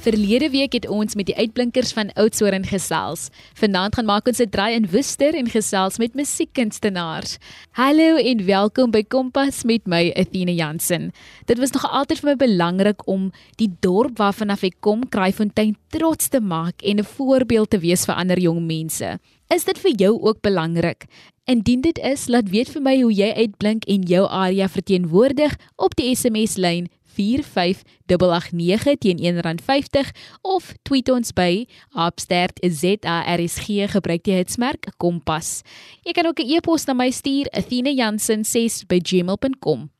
Verlede 0.00 0.48
week 0.48 0.72
het 0.72 0.86
ons 0.88 1.12
met 1.14 1.26
die 1.28 1.34
uitblinkers 1.36 1.90
van 1.92 2.08
Oudtshoorn 2.16 2.62
gesels. 2.64 3.26
Vanaand 3.60 3.98
gaan 3.98 4.06
maak 4.08 4.28
ons 4.30 4.40
'n 4.40 4.48
draai 4.48 4.74
in 4.74 4.88
Woester 4.88 5.34
en 5.34 5.48
gesels 5.48 5.98
met 5.98 6.14
musiekkunstenaars. 6.14 7.36
Hallo 7.76 8.16
en 8.16 8.44
welkom 8.46 8.90
by 8.90 9.02
Kompas 9.02 9.62
met 9.64 9.86
my 9.86 10.10
Athena 10.16 10.52
Jansen. 10.52 11.12
Dit 11.44 11.58
was 11.58 11.70
nog 11.70 11.90
altyd 11.90 12.18
vir 12.18 12.30
my 12.30 12.36
belangrik 12.36 13.06
om 13.06 13.32
die 13.56 13.70
dorp 13.80 14.16
waarvan 14.18 14.50
af 14.50 14.62
ek 14.62 14.80
kom, 14.80 15.08
Kraaifontein, 15.08 15.76
trots 15.88 16.28
te 16.28 16.40
maak 16.40 16.82
en 16.82 16.98
'n 16.98 17.04
voorbeeld 17.04 17.70
te 17.70 17.78
wees 17.78 18.04
vir 18.04 18.14
ander 18.14 18.38
jong 18.38 18.66
mense. 18.66 19.18
Is 19.48 19.64
dit 19.64 19.78
vir 19.78 19.92
jou 19.96 20.20
ook 20.22 20.40
belangrik? 20.40 21.04
Indien 21.44 21.80
dit 21.80 21.98
is, 21.98 22.28
laat 22.28 22.48
weet 22.48 22.68
vir 22.68 22.82
my 22.82 23.00
hoe 23.00 23.12
jy 23.12 23.32
uitblink 23.32 23.84
en 23.84 24.02
jou 24.02 24.28
area 24.28 24.68
verteenwoordig 24.68 25.56
op 25.76 25.96
die 25.96 26.14
SMS 26.14 26.56
lyn 26.56 26.88
45889 27.14 28.98
teen 28.98 29.18
R1.50 29.18 30.10
of 30.42 30.72
tweet 30.82 31.10
ons 31.10 31.32
by 31.32 31.66
@ZARSG 31.94 33.66
gebruik 33.92 34.24
die 34.24 34.34
hitsmerk 34.34 34.86
kompas. 34.96 35.62
Jy 36.04 36.12
kan 36.12 36.26
ook 36.26 36.40
'n 36.40 36.50
e-pos 36.56 36.84
na 36.86 36.94
my 36.94 37.10
stuur 37.10 37.46
athenajansen6@gmail.com. 37.52 39.90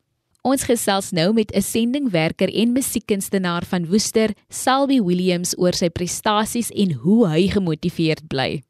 Ons 0.42 0.62
gesels 0.64 1.10
nou 1.12 1.32
met 1.32 1.52
'n 1.52 1.62
sendingwerker 1.62 2.54
en 2.54 2.72
musiekkunstenaar 2.72 3.64
van 3.64 3.86
Woester, 3.86 4.30
Selby 4.48 5.00
Williams 5.00 5.58
oor 5.58 5.74
sy 5.74 5.88
prestasies 5.88 6.70
en 6.70 6.92
hoe 6.92 7.28
hy 7.28 7.48
gemotiveerd 7.48 8.28
bly. 8.28 8.62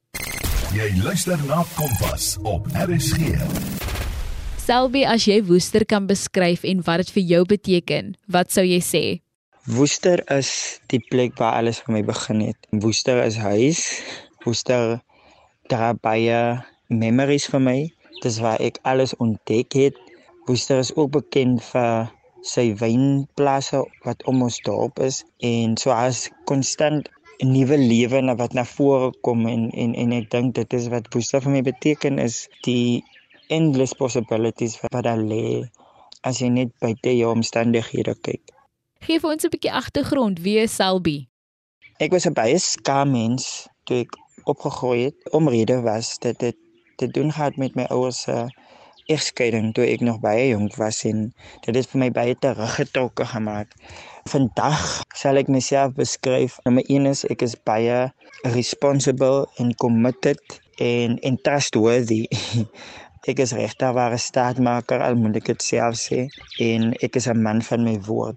Jy 0.75 1.03
luister 1.03 1.39
na 1.47 1.65
Kompas 1.75 2.39
op 2.43 2.67
RSG. 2.75 3.80
Selby, 4.71 5.01
as 5.03 5.25
jy 5.27 5.41
Woester 5.49 5.83
kan 5.83 6.05
beskryf 6.07 6.63
en 6.63 6.85
wat 6.87 7.01
dit 7.03 7.09
vir 7.17 7.25
jou 7.27 7.39
beteken, 7.53 8.13
wat 8.31 8.53
sou 8.55 8.63
jy 8.63 8.79
sê? 8.79 9.01
Woester 9.67 10.23
is 10.31 10.51
die 10.95 11.01
plek 11.11 11.35
waar 11.41 11.57
alles 11.59 11.81
vir 11.83 11.97
my 11.97 12.03
begin 12.07 12.45
het. 12.45 12.69
Woester 12.85 13.19
is 13.25 13.41
huis. 13.43 13.81
Woester 14.47 15.01
dra 15.75 15.91
baie 16.07 16.39
memories 16.87 17.49
vir 17.51 17.65
my. 17.67 17.77
Dis 18.23 18.39
waar 18.47 18.63
ek 18.63 18.79
alles 18.87 19.17
ontdek 19.19 19.75
het. 19.75 19.99
Woester 20.47 20.79
is 20.79 20.95
ook 20.95 21.17
bekend 21.19 21.67
vir 21.73 22.07
sy 22.47 22.71
wynplase 22.79 23.83
wat 24.07 24.23
om 24.31 24.47
ons 24.47 24.63
dorp 24.63 25.03
is 25.03 25.25
en 25.43 25.75
so 25.83 25.91
as 25.91 26.29
konstant 26.47 27.11
'n 27.43 27.51
nuwe 27.51 27.75
lewe 27.75 28.23
na 28.23 28.39
wat 28.39 28.55
na 28.55 28.63
vore 28.63 29.11
kom 29.27 29.49
en 29.51 29.73
en 29.75 29.99
en 29.99 30.13
ek 30.15 30.31
dink 30.31 30.55
dit 30.55 30.79
is 30.79 30.93
wat 30.95 31.11
Woester 31.11 31.43
vir 31.43 31.59
my 31.59 31.63
beteken 31.67 32.23
is 32.23 32.47
die 32.63 33.03
endless 33.51 33.97
possibilities 33.99 34.79
wat 34.85 35.05
daar 35.07 35.21
lê 35.21 35.67
as 36.27 36.41
jy 36.43 36.51
net 36.53 36.73
buite 36.83 37.13
jou 37.17 37.31
omstandighede 37.33 38.15
kyk. 38.25 38.43
Geef 39.07 39.25
ons 39.25 39.45
'n 39.45 39.53
bietjie 39.53 39.73
agtergrond, 39.73 40.41
wie 40.45 40.59
is 40.61 40.75
Selby? 40.77 41.29
Ek 41.99 42.13
was 42.13 42.27
'n 42.27 42.37
baie 42.37 42.59
skaam 42.59 43.13
mens 43.13 43.69
toe 43.85 44.05
ek 44.05 44.13
opgegroei 44.45 45.05
het. 45.09 45.17
Omrede 45.33 45.81
was 45.83 46.19
dit 46.19 46.39
dit 46.39 46.57
te 46.97 47.07
doen 47.09 47.33
gehad 47.33 47.57
met 47.57 47.75
my 47.75 47.87
ouers 47.89 48.21
se 48.23 48.49
egskeiding 49.11 49.73
toe 49.75 49.85
ek 49.85 50.01
nog 50.07 50.21
baie 50.23 50.49
jonk 50.53 50.77
was 50.77 51.03
en 51.09 51.33
dit 51.67 51.75
het 51.75 51.89
vir 51.93 52.01
my 52.05 52.11
baie 52.11 52.35
teruggetrokke 52.39 53.27
gemaak. 53.33 53.73
Vandag 54.31 55.03
sal 55.17 55.41
ek 55.41 55.49
myself 55.49 55.97
beskryf. 55.99 56.59
Nommer 56.65 56.85
1 56.87 57.07
is 57.11 57.25
ek 57.33 57.43
is 57.43 57.57
baie 57.69 58.11
responsible 58.55 59.47
and 59.59 59.77
committed 59.83 60.41
and 60.79 61.21
and 61.25 61.43
trustworthy. 61.45 62.27
Ek 63.29 63.37
is 63.45 63.53
regtig 63.53 63.93
ware 63.93 64.17
staatmaker 64.17 65.03
al 65.05 65.19
moet 65.21 65.37
ek 65.37 65.51
dit 65.53 65.63
self 65.63 65.99
sê 66.01 66.29
en 66.65 66.95
ek 67.05 67.17
is 67.21 67.29
'n 67.29 67.43
man 67.43 67.61
van 67.61 67.85
my 67.85 68.01
woord. 68.09 68.37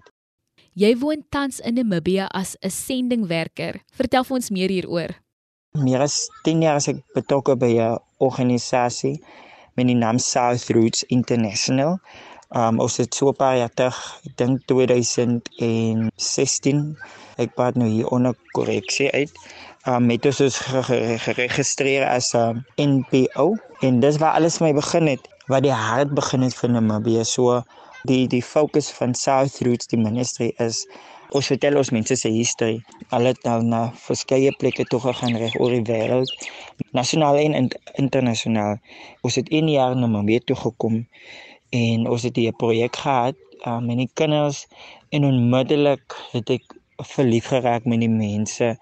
Jy 0.76 0.92
woon 1.00 1.24
tans 1.30 1.60
in 1.60 1.74
Namibië 1.74 2.28
as 2.34 2.56
'n 2.60 2.70
sendingwerker. 2.70 3.80
Vertel 3.94 4.24
vir 4.24 4.34
ons 4.34 4.50
meer 4.50 4.68
hieroor. 4.68 5.14
Meer 5.78 6.00
as 6.00 6.28
10 6.44 6.62
jaar 6.62 6.76
as 6.76 6.88
ek 6.88 6.96
betrokke 7.14 7.56
by 7.56 7.80
'n 7.80 7.98
organisasie 8.18 9.22
met 9.76 9.86
die 9.86 9.94
naam 9.94 10.18
South 10.18 10.70
Roots 10.70 11.04
International. 11.08 11.98
Um 12.50 12.80
ons 12.80 12.96
het 12.96 13.14
so 13.14 13.28
'n 13.28 13.36
paar 13.36 13.56
jaar 13.56 13.74
terug, 13.74 14.20
ek 14.26 14.36
dink 14.36 14.66
2016, 14.66 16.96
ek 17.38 17.54
praat 17.54 17.76
nou 17.76 17.88
hier 17.88 18.08
onder 18.08 18.34
korreksie 18.52 19.10
uit 19.10 19.30
um, 19.86 20.10
het 20.10 20.26
ons 20.26 20.40
ons 20.40 20.58
geregistreer 21.28 22.06
as 22.08 22.32
'n 22.34 22.38
um, 22.38 22.64
NPO 22.90 23.56
en 23.80 24.00
dis 24.00 24.18
waar 24.18 24.34
alles 24.38 24.58
vir 24.58 24.66
my 24.68 24.74
begin 24.80 25.06
het 25.06 25.28
waar 25.46 25.60
die 25.60 25.72
hart 25.72 26.14
begin 26.14 26.42
het 26.42 26.54
vir 26.54 26.70
Namibië 26.70 27.24
so 27.24 27.62
die 28.08 28.26
die 28.28 28.42
fokus 28.42 28.90
van 28.90 29.14
South 29.14 29.60
Roots 29.60 29.86
die 29.86 30.00
ministry 30.00 30.52
is 30.58 30.86
ons 31.34 31.46
vertel 31.50 31.76
ons 31.76 31.90
mense 31.90 32.16
se 32.16 32.28
history. 32.30 32.82
Al 33.10 33.24
het 33.30 33.46
al 33.50 33.64
na 33.66 33.80
verskeie 34.06 34.52
plekke 34.58 34.84
toe 34.84 35.00
gegaan 35.00 35.36
reg 35.40 35.56
oor 35.60 35.72
die 35.74 35.86
wêreld 35.88 36.30
nasionaal 36.92 37.40
en 37.42 37.68
internasionaal. 37.94 38.78
Ons 39.22 39.34
het 39.40 39.50
een 39.52 39.68
jaar 39.68 39.96
na 39.96 40.06
Namibië 40.06 40.44
toe 40.44 40.56
gekom 40.56 41.06
en 41.70 42.06
ons 42.08 42.22
het 42.22 42.38
'n 42.38 42.56
projek 42.56 42.96
gehad 42.96 43.36
um, 43.66 43.86
met 43.86 43.96
die 43.96 44.10
kinders 44.14 44.66
en 45.10 45.24
onmiddellik 45.24 46.16
het 46.32 46.50
ek 46.50 46.64
verlief 47.02 47.46
geraak 47.46 47.84
met 47.84 48.00
die 48.00 48.08
mense 48.08 48.76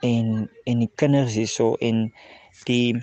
en 0.00 0.50
en 0.64 0.82
die 0.84 0.90
kinders 1.00 1.36
hierso 1.38 1.74
en 1.80 2.12
die, 2.64 2.96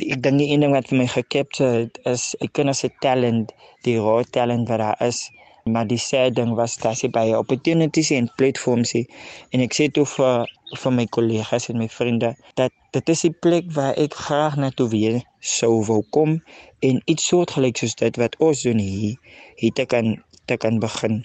die 0.00 0.10
ek 0.14 0.22
dink 0.24 0.40
die 0.42 0.50
een 0.52 0.64
ding 0.64 0.74
wat 0.74 0.88
vir 0.90 1.00
my 1.02 1.06
gekapture 1.12 1.84
het 1.84 2.00
is 2.10 2.32
die 2.40 2.50
kinders 2.50 2.82
se 2.84 2.90
talent, 3.04 3.54
die 3.86 3.96
raw 4.00 4.22
talent 4.36 4.68
wat 4.68 4.82
daar 4.82 5.00
is. 5.04 5.26
Maar 5.64 5.86
die 5.88 6.00
sê 6.00 6.26
ding 6.28 6.52
was 6.58 6.76
dat 6.76 6.98
sy 7.00 7.08
baie 7.08 7.36
opportunities 7.38 8.10
en 8.12 8.28
platforms 8.36 8.92
het 8.92 9.08
en 9.56 9.62
ek 9.64 9.72
sê 9.72 9.88
toe 9.88 10.04
vir 10.16 10.50
vir 10.76 10.92
my 10.92 11.06
kollegas 11.16 11.70
en 11.72 11.78
my 11.80 11.88
vriende 11.88 12.34
dat 12.60 12.72
dit 12.92 13.12
is 13.14 13.24
die 13.24 13.32
plek 13.46 13.70
waar 13.72 13.96
ek 14.00 14.16
graag 14.26 14.58
na 14.60 14.68
toe 14.76 14.90
weer 14.92 15.22
sou 15.40 15.78
wou 15.88 16.02
kom 16.16 16.36
en 16.84 17.00
iets 17.08 17.30
soortgelyks 17.30 17.80
soos 17.80 17.96
dit 18.02 18.20
wat 18.20 18.36
ons 18.44 18.66
doen 18.66 18.82
hier 18.82 19.16
hier 19.56 19.72
te 19.72 19.88
kan 19.88 20.18
te 20.44 20.60
kan 20.60 20.78
begin. 20.78 21.22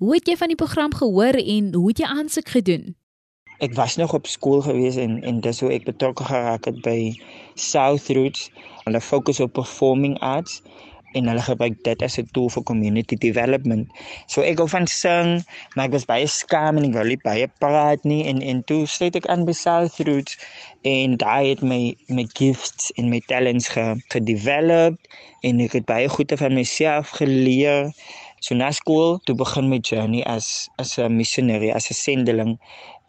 Hoe 0.00 0.14
het 0.16 0.26
jy 0.26 0.36
van 0.40 0.50
die 0.50 0.58
program 0.58 0.94
gehoor 0.96 1.36
en 1.36 1.74
hoe 1.74 1.88
het 1.92 2.00
jy 2.00 2.08
aansoek 2.08 2.48
gedoen? 2.56 2.94
Ek 3.62 3.74
was 3.78 3.96
nog 3.96 4.12
op 4.14 4.26
skool 4.26 4.60
gewees 4.66 4.96
en 4.98 5.20
en 5.22 5.40
dis 5.40 5.60
hoe 5.62 5.70
ek 5.72 5.84
betrokke 5.86 6.24
geraak 6.26 6.64
het 6.66 6.80
by 6.82 7.14
South 7.54 8.08
Roots. 8.10 8.48
Hulle 8.84 9.00
fokus 9.00 9.40
op 9.40 9.52
performing 9.54 10.18
arts 10.18 10.62
en 11.12 11.28
hulle 11.28 11.44
gebruik 11.44 11.76
dit 11.86 12.02
as 12.02 12.18
'n 12.18 12.26
tool 12.32 12.48
vir 12.50 12.62
community 12.70 13.16
development. 13.16 13.86
So 14.26 14.42
ek 14.42 14.56
gou 14.58 14.68
van 14.68 14.86
sing, 14.86 15.44
maar 15.74 15.86
ek 15.86 15.92
was 15.92 16.08
baie 16.08 16.26
skaam 16.26 16.76
en 16.76 16.88
ek 16.88 16.96
wou 16.98 17.06
nie 17.06 17.20
baie 17.22 17.48
praat 17.62 18.04
nie 18.04 18.24
en 18.24 18.42
en 18.42 18.64
toe 18.64 18.86
sit 18.86 19.16
ek 19.16 19.26
aan 19.26 19.44
by 19.44 19.52
South 19.52 20.00
Roots 20.00 20.38
en 20.82 21.16
daai 21.16 21.48
het 21.48 21.62
my 21.62 21.94
my 22.08 22.26
gifts 22.34 22.90
en 22.96 23.08
my 23.08 23.20
talents 23.26 23.68
ge, 23.68 23.86
gedevelop 24.08 24.98
en 25.42 25.60
ek 25.60 25.72
het 25.72 25.86
baie 25.86 26.08
goeie 26.08 26.36
van 26.36 26.54
myself 26.54 27.08
geleer. 27.20 27.92
So 28.42 28.56
na 28.58 28.72
skool 28.74 29.20
toe 29.22 29.36
begin 29.38 29.68
my 29.70 29.78
journey 29.78 30.22
as 30.26 30.66
as 30.82 30.98
'n 30.98 31.14
missionary, 31.14 31.70
as 31.70 31.86
'n 31.90 31.94
sendeling 31.94 32.58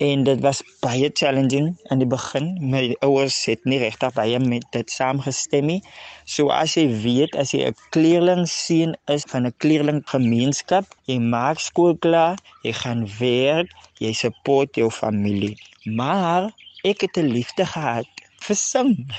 en 0.08 0.24
dit 0.30 0.40
was 0.46 0.62
baie 0.86 1.10
challenging 1.20 1.68
in 1.92 1.98
die 2.04 2.12
begin. 2.18 2.48
My 2.74 2.84
ouers 3.08 3.38
het 3.50 3.66
nie 3.66 3.80
regtig 3.82 4.14
baie 4.14 4.40
met 4.40 4.66
dit 4.78 4.94
saamgestem 4.98 5.66
nie. 5.72 5.82
So 6.26 6.54
as 6.54 6.78
jy 6.78 6.86
weet 7.06 7.34
as 7.36 7.56
jy 7.56 7.66
'n 7.66 7.76
kleerling 7.96 8.46
seun 8.46 8.94
is 9.16 9.26
van 9.32 9.50
'n 9.50 9.58
kleerling 9.58 10.02
gemeenskap, 10.14 10.86
jy 11.10 11.18
maak 11.18 11.58
skool 11.60 11.98
klaar, 11.98 12.38
jy 12.62 12.74
gaan 12.84 13.02
werk, 13.18 13.74
jy 13.98 14.14
support 14.14 14.76
jou 14.76 14.92
familie. 14.92 15.58
Maar 15.86 16.54
ek 16.86 17.02
het 17.02 17.18
'n 17.18 17.34
liefde 17.34 17.66
gehad 17.66 18.06
vir 18.46 18.56
sing. 18.56 19.10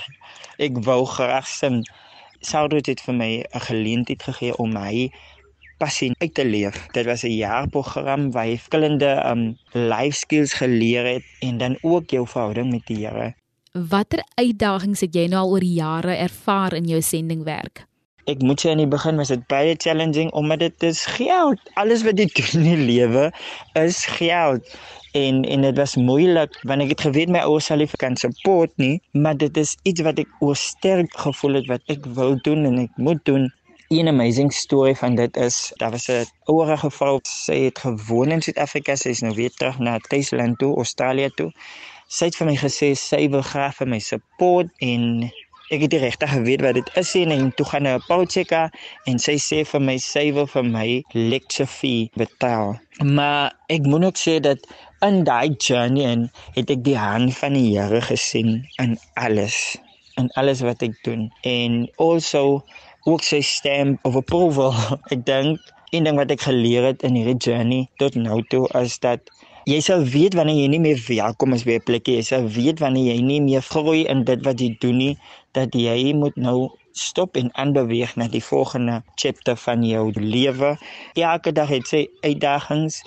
Ek 0.59 0.79
wou 0.87 1.03
graag 1.05 1.47
sing. 1.47 1.83
Sou 2.41 2.69
dit 2.69 3.01
vir 3.01 3.15
my 3.15 3.33
'n 3.43 3.61
geleentheid 3.61 4.23
gegee 4.23 4.57
om 4.63 4.73
my 4.73 5.11
passie 5.85 6.13
uit 6.19 6.35
te 6.35 6.45
leef. 6.49 6.81
Dit 6.97 7.07
was 7.07 7.23
'n 7.23 7.37
jaarprogram 7.37 8.31
waar 8.33 8.47
jy 8.49 8.59
verskillende 8.59 9.11
um 9.31 9.43
life 9.73 10.17
skills 10.17 10.53
geleer 10.53 11.05
het 11.15 11.25
en 11.41 11.59
dan 11.59 11.79
ook 11.83 12.11
jou 12.11 12.27
verhouding 12.27 12.71
met 12.71 12.87
die 12.87 13.07
Here. 13.07 13.35
Watter 13.73 14.23
uitdagings 14.35 15.01
het 15.01 15.15
jy 15.15 15.27
nou 15.27 15.41
al 15.43 15.51
oor 15.51 15.61
die 15.61 15.75
jare 15.81 16.15
ervaar 16.15 16.75
in 16.75 16.87
jou 16.87 17.01
sendingwerk? 17.03 17.87
Ek 18.25 18.41
moet 18.41 18.61
sê 18.63 18.71
in 18.71 18.81
die 18.81 18.89
begin 18.89 19.19
was 19.21 19.29
dit 19.29 19.43
baie 19.53 19.75
challenging 19.77 20.31
omdat 20.33 20.59
dit 20.59 20.83
is 20.83 21.05
geld. 21.05 21.61
Alles 21.75 22.05
wat 22.07 22.19
jy 22.19 22.29
doen 22.33 22.63
in 22.63 22.69
die 22.71 22.87
lewe 22.93 23.33
is 23.75 24.05
geld. 24.07 24.63
En 25.13 25.43
en 25.45 25.67
dit 25.67 25.77
was 25.77 25.97
moeilik 25.97 26.55
want 26.63 26.83
ek 26.87 26.95
het 26.95 27.05
geweet 27.09 27.35
my 27.35 27.43
ouers 27.45 27.67
sal 27.67 27.83
nie 27.83 27.91
kan 27.99 28.17
support 28.17 28.73
nie, 28.77 29.03
maar 29.13 29.37
dit 29.37 29.57
is 29.57 29.77
iets 29.83 30.07
wat 30.07 30.19
ek 30.19 30.31
oor 30.41 30.57
sterk 30.57 31.13
gevoel 31.27 31.61
het 31.61 31.69
wat 31.75 31.83
ek 31.93 32.07
wil 32.17 32.39
doen 32.47 32.65
en 32.71 32.79
ek 32.87 32.97
moet 32.97 33.21
doen 33.29 33.51
een 33.89 34.09
amazing 34.09 34.53
storie 34.53 34.97
van 34.97 35.15
dit 35.15 35.37
is 35.37 35.73
daar 35.77 35.91
was 35.91 36.09
'n 36.09 36.27
ouerige 36.45 36.91
vrou 36.91 37.19
sy 37.23 37.59
het 37.65 37.79
gewoon 37.79 38.31
in 38.31 38.43
Suid-Afrika 38.43 38.97
sy 38.97 39.09
is 39.09 39.21
nou 39.21 39.35
weer 39.35 39.51
terug 39.51 39.79
na 39.79 39.99
Tuisland 39.99 40.59
toe 40.59 40.77
Australië 40.77 41.31
toe. 41.35 41.53
Sy 42.09 42.25
het 42.25 42.37
vir 42.37 42.47
my 42.47 42.57
gesê 42.57 42.95
sy 42.95 43.29
wil 43.29 43.43
graag 43.43 43.75
vir 43.77 43.89
my 43.89 43.99
support 43.99 44.69
en 44.79 45.31
ek 45.73 45.81
het 45.81 45.93
regtig 45.93 46.31
geweet 46.31 46.61
wat 46.61 46.75
dit 46.75 46.91
is 47.01 47.15
en 47.15 47.31
en 47.31 47.55
toe 47.55 47.67
gaan 47.67 47.87
'n 47.89 48.03
Paulcheka 48.07 48.71
en 49.05 49.19
sy 49.19 49.37
sê 49.49 49.65
vir 49.65 49.81
my 49.81 49.97
sy 49.99 50.33
wil 50.33 50.47
vir 50.47 50.65
my 50.65 51.03
lecture 51.13 51.67
fee 51.67 52.11
betaal. 52.15 52.79
Maar 53.03 53.53
ek 53.69 53.83
moet 53.83 54.05
ook 54.05 54.19
sê 54.19 54.41
dat 54.41 54.61
in 55.01 55.25
daai 55.25 55.55
journey 55.59 56.05
en 56.05 56.31
het 56.55 56.71
ek 56.71 56.85
die 56.85 56.99
hand 56.99 57.37
van 57.39 57.53
die 57.53 57.79
Here 57.79 58.01
gesien 58.01 58.69
in 58.77 58.99
alles 59.15 59.77
in 60.17 60.31
alles 60.39 60.61
wat 60.61 60.83
ek 60.83 60.95
doen. 61.03 61.33
En 61.43 61.91
also 61.97 62.63
ook 63.05 63.23
sy 63.23 63.41
stamp 63.45 64.05
of 64.09 64.17
approval. 64.17 64.73
Ek 65.15 65.25
dink 65.29 65.73
een 65.95 66.07
ding 66.09 66.17
wat 66.19 66.31
ek 66.35 66.47
geleer 66.49 66.89
het 66.89 67.05
in 67.07 67.15
hierdie 67.15 67.39
journey 67.39 67.85
tot 68.03 68.17
nou 68.19 68.41
toe 68.51 68.65
is 68.81 68.97
dat 68.99 69.29
jy 69.71 69.79
sal 69.85 70.03
weet 70.11 70.35
wanneer 70.35 70.65
jy 70.65 70.71
nie 70.73 70.81
meer 70.83 71.03
welkom 71.07 71.55
is 71.55 71.63
by 71.69 71.77
'n 71.79 71.87
plekkie. 71.87 72.17
Jy 72.19 72.25
sal 72.31 72.49
weet 72.57 72.83
wanneer 72.83 73.15
jy 73.15 73.21
nie 73.23 73.41
meer 73.41 73.63
groei 73.63 74.03
in 74.11 74.25
dit 74.25 74.43
wat 74.45 74.61
jy 74.61 74.75
doen 74.81 74.99
nie 74.99 75.15
dat 75.53 75.77
jy 75.79 76.15
moet 76.19 76.37
nou 76.37 76.73
stop 76.93 77.37
en 77.37 77.55
aanbeweeg 77.55 78.17
na 78.17 78.27
die 78.29 78.43
volgende 78.43 79.03
chapter 79.15 79.57
van 79.57 79.85
jou 79.85 80.11
lewe. 80.15 80.75
Elke 81.15 81.53
dag 81.53 81.69
het 81.69 81.87
sy 81.87 82.07
uitdagings. 82.23 83.03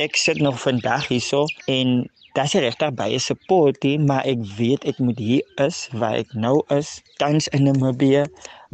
Ek 0.00 0.16
sit 0.16 0.40
nog 0.40 0.60
vandag 0.60 1.08
hierso 1.08 1.46
en 1.66 2.08
Dit 2.34 2.48
is 2.50 2.54
regtig 2.58 2.94
baie 2.98 3.18
support, 3.22 3.84
maar 4.02 4.24
ek 4.26 4.40
weet 4.56 4.82
ek 4.90 4.96
moet 4.98 5.20
hier 5.22 5.42
is 5.62 5.84
waar 5.94 6.16
ek 6.18 6.32
nou 6.34 6.64
is, 6.74 6.96
tans 7.22 7.46
in 7.54 7.62
Namibië 7.68 8.24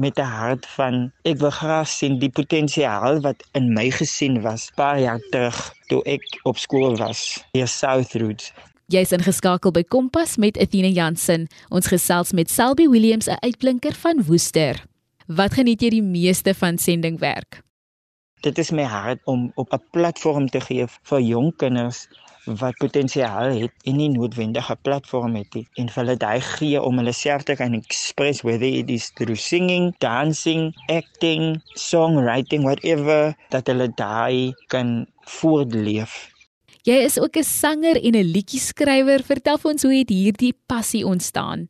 met 0.01 0.17
'n 0.17 0.25
hart 0.25 0.65
van 0.77 1.13
ek 1.29 1.37
wil 1.43 1.53
graag 1.53 1.89
sien 1.89 2.17
die 2.23 2.31
potensiaal 2.33 3.21
wat 3.21 3.45
in 3.53 3.69
my 3.77 3.91
gesien 3.91 4.41
was 4.41 4.71
paar 4.81 4.97
jaar 4.99 5.21
terug 5.31 5.59
toe 5.93 6.01
ek 6.09 6.25
op 6.49 6.57
skool 6.57 6.97
was 6.97 7.45
hier 7.53 7.69
South 7.69 8.15
Roots. 8.15 8.53
Jy's 8.89 9.13
ingeskakel 9.13 9.71
by 9.71 9.85
Kompas 9.85 10.37
met 10.37 10.57
Athena 10.57 10.89
Jansen. 10.89 11.47
Ons 11.69 11.87
gesels 11.87 12.33
met 12.33 12.51
Selby 12.51 12.89
Williams, 12.89 13.29
'n 13.29 13.45
uitblinker 13.45 13.93
van 13.93 14.25
Woester. 14.25 14.85
Wat 15.27 15.53
geniet 15.53 15.83
jy 15.83 15.91
die 15.91 16.03
meeste 16.03 16.55
van 16.55 16.79
sendingwerk? 16.79 17.61
Dit 18.41 18.59
is 18.59 18.71
my 18.71 18.85
hart 18.85 19.21
om 19.25 19.53
op 19.55 19.73
'n 19.73 19.85
platform 19.91 20.49
te 20.49 20.61
gee 20.61 20.87
vir 21.03 21.21
jong 21.21 21.57
kinders 21.57 22.09
wat 22.45 22.77
potensiaal 22.81 23.53
het 23.59 23.73
en 23.85 23.97
nie 23.97 24.09
noodwendige 24.09 24.77
platform 24.83 25.35
het 25.35 25.55
nie 25.55 25.67
en 25.81 25.91
hulle 25.95 26.17
daai 26.17 26.41
gee 26.41 26.83
om 26.83 26.99
hulle 27.01 27.13
self 27.13 27.43
te 27.49 27.57
kan 27.59 27.75
express 27.75 28.43
whether 28.43 28.67
it 28.67 28.91
is 28.91 29.11
through 29.15 29.39
singing, 29.39 29.95
dancing, 29.99 30.75
acting, 30.89 31.63
songwriting 31.75 32.65
whatever 32.65 33.35
dat 33.51 33.67
hulle 33.67 33.91
daai 33.95 34.53
kan 34.73 35.07
voortleef. 35.39 36.31
Jy 36.83 36.97
is 37.05 37.19
ook 37.21 37.37
'n 37.37 37.45
sanger 37.45 37.97
en 38.03 38.15
'n 38.17 38.33
liedjie-skrywer. 38.35 39.23
Vertel 39.23 39.59
vir 39.59 39.71
ons 39.71 39.83
hoe 39.83 39.95
het 39.95 40.09
hierdie 40.09 40.55
passie 40.67 41.05
ontstaan? 41.07 41.69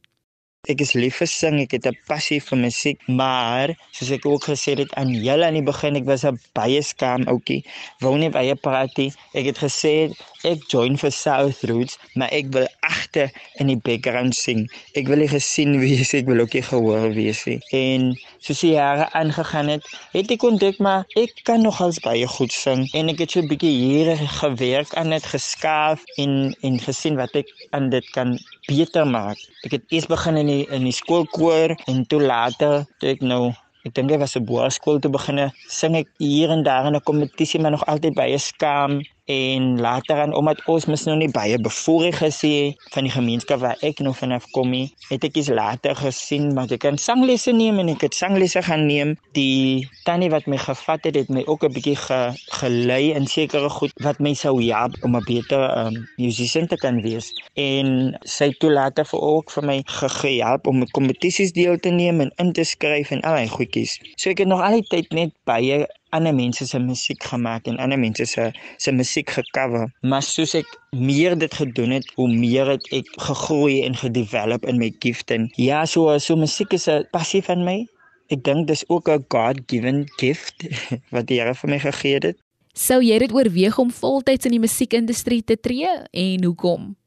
Ek 0.69 0.83
is 0.85 0.91
lief 0.93 1.17
vir 1.23 1.29
sing, 1.33 1.55
ek 1.63 1.73
het 1.73 1.87
'n 1.89 1.97
passie 2.09 2.39
vir 2.47 2.59
musiek, 2.61 2.99
maar 3.21 3.71
soos 3.97 4.11
ek 4.17 4.27
ook 4.29 4.45
gesê 4.45 4.75
het 4.77 4.93
aan 5.01 5.09
julle 5.27 5.47
aan 5.47 5.57
die 5.57 5.65
begin, 5.65 5.97
ek 5.97 6.05
was 6.05 6.25
'n 6.29 6.37
baie 6.59 6.83
skaam 6.83 7.25
ouetjie. 7.33 7.65
Wou 8.05 8.13
nie 8.19 8.29
baie 8.29 8.55
praat 8.55 8.93
nie. 8.99 9.11
Ek 9.33 9.47
het 9.47 9.59
gesê 9.65 10.13
ek 10.45 10.69
join 10.69 10.99
vir 10.99 11.13
South 11.13 11.65
Roots, 11.65 11.97
maar 12.15 12.29
ek 12.31 12.53
wil 12.53 12.69
agter 12.83 13.33
in 13.57 13.73
die 13.73 13.81
background 13.89 14.35
sing. 14.37 14.69
Ek 14.95 15.09
wil 15.09 15.25
nie 15.25 15.33
gesien 15.33 15.81
wees, 15.81 16.13
ek 16.13 16.27
wil 16.27 16.41
ook 16.45 16.53
nie 16.53 16.63
gehoor 16.63 17.09
wees 17.15 17.47
nie. 17.47 17.61
En 17.73 18.13
soos 18.39 18.61
die 18.61 18.77
jare 18.77 19.09
aangegaan 19.13 19.69
het, 19.69 19.85
het 20.13 20.31
ek 20.31 20.43
ontdek 20.43 20.79
maar 20.79 21.07
ek 21.17 21.41
kan 21.45 21.63
nogals 21.63 22.05
baie 22.05 22.27
goed 22.27 22.53
sing 22.53 22.85
en 22.93 23.09
ek 23.09 23.19
het 23.25 23.31
so 23.31 23.41
'n 23.41 23.49
bietjie 23.49 23.73
hier 23.73 24.17
gewerk 24.45 24.93
aan 24.95 25.11
dit 25.11 25.25
geskaaf 25.25 26.05
en 26.19 26.55
en 26.61 26.79
gesien 26.79 27.17
wat 27.17 27.35
ek 27.35 27.49
aan 27.71 27.89
dit 27.89 28.05
kan 28.11 28.37
beter 28.69 29.07
maak. 29.07 29.39
Ek 29.65 29.73
het 29.77 29.85
eers 29.89 30.07
begin 30.07 30.37
in 30.37 30.47
die 30.47 30.67
in 30.69 30.85
die 30.85 30.95
skoolkoor 30.95 31.77
en 31.87 32.07
toe 32.07 32.21
later 32.23 32.87
toe 32.99 33.11
ek 33.15 33.21
nou 33.23 33.53
ek 33.87 33.95
dink 33.97 34.09
dit 34.13 34.21
was 34.21 34.37
'n 34.37 34.45
boerskool 34.45 34.99
te 35.01 35.09
begin 35.09 35.51
sing 35.69 35.97
ek 35.97 36.09
hier 36.19 36.51
en 36.51 36.63
daar 36.63 36.87
in 36.87 36.97
'n 36.97 37.09
kompetisie 37.11 37.61
maar 37.61 37.71
nog 37.71 37.87
altyd 37.87 38.15
baie 38.15 38.39
skaam 38.39 39.01
en 39.31 39.71
later 39.81 40.25
aan 40.25 40.35
omdat 40.35 40.63
ons 40.67 40.89
mis 40.91 41.07
nou 41.09 41.17
nie 41.21 41.31
baie 41.31 41.59
bevoorreg 41.59 42.19
gesien 42.25 42.75
van 42.95 43.07
die 43.07 43.15
gemeenskap 43.15 43.63
waar 43.63 43.79
ek 43.87 44.03
nou 44.05 44.15
vanaf 44.15 44.51
kom 44.57 44.71
nie 44.75 44.89
het 45.11 45.25
ek 45.27 45.39
eens 45.39 45.53
later 45.55 45.95
gesien 45.97 46.51
maar 46.55 46.71
ek 46.71 46.83
kan 46.85 46.99
sanglesse 46.99 47.53
neem 47.55 47.79
en 47.83 47.93
ek 47.93 48.05
het 48.07 48.17
sanglesse 48.17 48.63
gaan 48.65 48.87
neem. 48.89 49.15
Die 49.37 49.89
tannie 50.07 50.31
wat 50.33 50.47
my 50.51 50.59
gevat 50.61 51.05
het 51.09 51.19
het 51.19 51.31
my 51.33 51.43
ook 51.47 51.65
'n 51.65 51.73
bietjie 51.77 51.97
ge, 51.97 52.21
gelei 52.61 53.13
in 53.13 53.27
sekere 53.27 53.69
goed 53.69 53.93
wat 54.07 54.19
my 54.21 54.35
sou 54.35 54.57
help 54.63 54.95
om 55.05 55.17
'n 55.17 55.25
beter 55.25 55.63
um, 55.79 56.09
musician 56.17 56.67
te 56.67 56.77
kan 56.77 57.03
wees. 57.03 57.33
En 57.55 58.17
sy 58.25 58.51
toe 58.59 58.73
later 58.73 59.05
vir 59.05 59.21
ook 59.21 59.51
vir 59.51 59.65
my 59.65 59.83
gehelp 59.87 60.67
om 60.67 60.87
kompetisies 60.91 61.53
deel 61.53 61.79
te 61.79 61.91
neem 61.91 62.21
en 62.21 62.33
in 62.37 62.53
te 62.53 62.65
skryf 62.65 63.11
en 63.11 63.21
al 63.23 63.35
daai 63.35 63.49
goedjies. 63.49 63.99
So 64.17 64.31
ek 64.31 64.39
het 64.39 64.49
nog 64.49 64.61
al 64.61 64.81
die 64.81 64.89
tyd 64.89 65.13
net 65.13 65.33
baie 65.45 65.87
ander 66.17 66.35
mense 66.35 66.67
se 66.67 66.79
musiek 66.79 67.23
gemaak 67.25 67.67
en 67.71 67.79
ander 67.79 67.99
mense 67.99 68.27
se 68.27 68.51
se 68.77 68.93
musiek 68.93 69.31
gecover. 69.31 69.89
Maar 70.03 70.23
soos 70.23 70.55
ek 70.55 70.67
meer 70.91 71.39
dit 71.39 71.55
gedoen 71.55 71.91
het, 71.91 72.11
hoe 72.15 72.29
meer 72.29 72.75
het 72.75 72.87
ek 72.93 73.09
gegroei 73.29 73.83
en 73.87 73.97
gedevelop 73.97 74.67
in 74.67 74.79
my 74.79 74.93
gift 74.99 75.31
en 75.31 75.51
ja, 75.57 75.85
so 75.87 76.19
so 76.19 76.37
musiek 76.37 76.73
is 76.73 76.89
'n 76.89 77.07
passie 77.11 77.43
van 77.43 77.65
my. 77.65 77.87
Ek 78.31 78.45
dink 78.45 78.69
dis 78.69 78.85
ook 78.89 79.09
'n 79.09 79.25
God-given 79.29 80.07
gift 80.17 80.67
wat 81.15 81.27
die 81.27 81.41
Here 81.41 81.55
vir 81.55 81.71
my 81.71 81.79
gegee 81.79 82.19
het. 82.21 82.39
Sou 82.75 83.03
jy 83.03 83.19
dit 83.19 83.33
oorweeg 83.33 83.79
om 83.79 83.91
voltyds 83.91 84.47
in 84.47 84.53
die 84.55 84.63
musiekindustrie 84.63 85.43
te 85.43 85.57
tree 85.59 85.91
en 86.13 86.45
hoekom? 86.45 87.00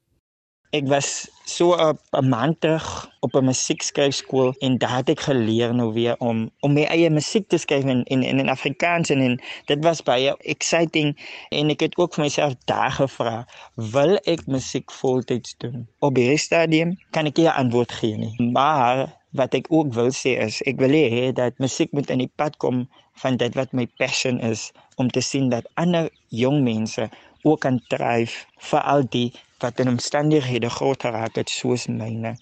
Ek 0.73 0.87
was 0.89 1.29
so 1.45 1.65
'n 1.77 2.29
maand 2.33 2.55
terug 2.61 2.85
op 3.25 3.35
'n 3.35 3.45
musiekskryfskool 3.45 4.55
en 4.65 4.77
daar 4.77 4.95
het 4.95 5.09
ek 5.09 5.19
geleer 5.19 5.73
nou 5.75 5.93
weer 5.93 6.15
om 6.17 6.49
om 6.65 6.73
my 6.73 6.83
eie 6.95 7.09
musiek 7.09 7.45
te 7.47 7.57
skryf 7.57 7.85
in 7.85 8.03
in 8.03 8.23
in 8.23 8.49
Afrikaans 8.49 9.09
en, 9.09 9.21
en 9.21 9.35
dit 9.65 9.83
was 9.83 10.01
baie 10.01 10.33
exciting 10.53 11.13
en 11.49 11.69
ek 11.69 11.79
het 11.85 11.97
ook 11.97 12.13
vir 12.13 12.23
myself 12.23 12.53
daar 12.65 12.91
gevra 12.91 13.45
wil 13.75 14.17
ek 14.23 14.47
musiek 14.47 14.91
voltyds 14.91 15.53
doen? 15.57 15.87
Op 15.99 16.17
hierdie 16.17 16.41
stadium 16.41 16.97
kan 17.11 17.29
ek 17.29 17.37
nie 17.37 17.45
'n 17.45 17.59
antwoord 17.63 17.91
gee 17.91 18.17
nie. 18.17 18.51
Maar 18.51 19.13
wat 19.29 19.53
ek 19.53 19.67
ook 19.69 19.93
wil 19.93 20.09
sê 20.09 20.41
is 20.41 20.61
ek 20.61 20.81
wil 20.81 20.89
hê 20.89 21.31
dat 21.33 21.53
musiek 21.57 21.91
moet 21.91 22.09
in 22.09 22.25
die 22.25 22.33
pad 22.35 22.57
kom 22.57 22.89
van 23.21 23.37
dit 23.37 23.53
wat 23.55 23.73
my 23.73 23.85
passion 23.97 24.39
is 24.39 24.71
om 24.95 25.09
te 25.09 25.21
sien 25.21 25.49
dat 25.49 25.69
ander 25.73 26.09
jong 26.29 26.63
mense 26.63 27.09
ook 27.43 27.59
kan 27.59 27.79
dryf 27.87 28.45
vir 28.69 28.81
al 28.81 29.03
die 29.09 29.31
wat 29.63 29.79
in 29.79 29.89
omstandighede 29.93 30.69
groot 30.69 31.01
geraak 31.01 31.35
het 31.39 31.49
soos 31.49 31.87
myne. 31.87 32.35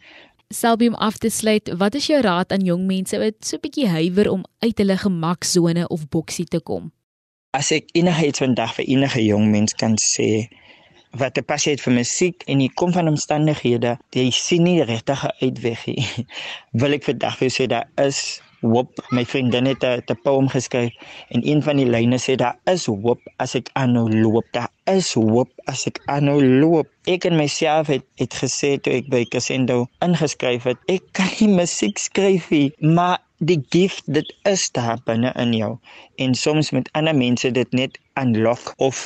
Selbium 0.49 0.95
af 0.95 1.17
te 1.17 1.29
sluit, 1.29 1.69
wat 1.77 1.95
is 1.95 2.07
jou 2.09 2.21
raad 2.21 2.51
aan 2.51 2.65
jong 2.65 2.85
mense 2.85 3.17
wat 3.17 3.37
so 3.39 3.55
'n 3.55 3.61
bietjie 3.61 3.87
huiwer 3.87 4.31
om 4.31 4.43
uit 4.59 4.77
hulle 4.77 4.97
gemaksone 4.97 5.87
of 5.87 6.09
boksie 6.09 6.45
te 6.45 6.59
kom? 6.59 6.91
As 7.51 7.71
ek 7.71 7.89
enigiets 7.93 8.39
vandag 8.39 8.75
vir 8.75 8.85
enige 8.85 9.23
jong 9.25 9.51
mens 9.51 9.73
kan 9.73 9.95
sê 9.97 10.47
wat 11.11 11.37
'n 11.37 11.43
passie 11.43 11.71
het 11.71 11.81
vir 11.81 11.93
musiek 11.93 12.43
en 12.47 12.61
jy 12.61 12.69
kom 12.75 12.91
van 12.91 13.07
omstandighede, 13.07 13.97
jy 14.11 14.29
sien 14.31 14.63
nie 14.63 14.83
regtig 14.83 15.23
'n 15.23 15.35
uitweg 15.41 15.85
nie. 15.85 16.05
Wil 16.79 16.93
ek 16.93 17.03
vandag 17.03 17.37
vir 17.37 17.49
sê 17.49 17.67
daar 17.67 17.87
is 17.95 18.41
hoop. 18.61 18.89
My 19.09 19.25
vriendin 19.25 19.65
het 19.65 19.83
'n 19.83 20.19
poem 20.23 20.47
geskryf 20.47 20.93
en 21.29 21.47
een 21.47 21.63
van 21.63 21.77
die 21.77 21.89
lyne 21.89 22.17
sê 22.17 22.35
daar 22.35 22.57
is 22.65 22.85
hoop 22.85 23.21
as 23.37 23.55
ek 23.55 23.69
aanhou 23.73 24.09
loop. 24.09 24.45
Daar 24.51 24.71
is 24.85 25.13
hoop 25.13 25.49
as 25.65 25.85
ek 25.85 26.01
aanhou 26.05 26.41
loop. 26.43 26.87
Ek 27.05 27.25
en 27.25 27.35
myself 27.35 27.87
het 27.87 28.05
het 28.15 28.33
gesê 28.33 28.77
toe 28.81 28.93
ek 28.93 29.09
by 29.09 29.25
Crescendo 29.25 29.87
ingeskryf 29.99 30.63
het, 30.63 30.77
ek 30.87 31.01
kan 31.11 31.29
nie 31.39 31.55
musiek 31.55 31.97
skryf 31.97 32.49
nie, 32.49 32.73
maar 32.79 33.19
die 33.41 33.57
gift 33.73 34.03
dit 34.05 34.27
is 34.45 34.67
daar 34.71 34.99
binne 35.05 35.31
in 35.41 35.53
jou 35.57 35.69
en 36.21 36.33
soms 36.37 36.67
met 36.77 36.89
ander 36.97 37.15
mense 37.17 37.49
dit 37.51 37.71
net 37.73 37.95
unlock 38.21 38.73
of 38.87 38.99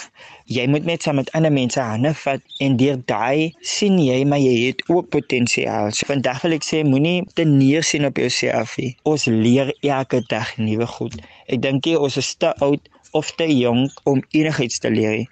jy 0.51 0.65
moet 0.67 0.83
net 0.89 1.05
saam 1.05 1.15
met 1.21 1.29
ander 1.39 1.53
mense 1.55 1.79
hande 1.79 2.11
vat 2.21 2.57
en 2.65 2.75
deur 2.81 2.97
daai 3.11 3.53
sien 3.73 3.95
jy 4.03 4.17
maar 4.27 4.41
jy 4.43 4.55
het 4.65 4.83
ook 4.91 5.07
potensiaal. 5.15 5.93
So 5.95 6.09
vandag 6.09 6.41
wil 6.43 6.57
ek 6.57 6.67
sê 6.67 6.81
moenie 6.83 7.23
te 7.39 7.45
neersien 7.47 8.07
op 8.09 8.19
jouself 8.19 8.75
nie. 8.81 8.91
Ons 9.07 9.29
leer 9.31 9.71
elke 9.87 10.19
dag 10.33 10.51
nuwe 10.59 10.89
goed. 10.97 11.15
Ek 11.47 11.63
dink 11.63 11.87
jy 11.87 11.95
ons 11.95 12.19
is 12.19 12.33
te 12.43 12.51
oud 12.67 12.91
of 13.15 13.31
te 13.39 13.47
jonk 13.47 14.03
om 14.03 14.19
enigiets 14.35 14.83
te 14.83 14.91
leer. 14.91 15.23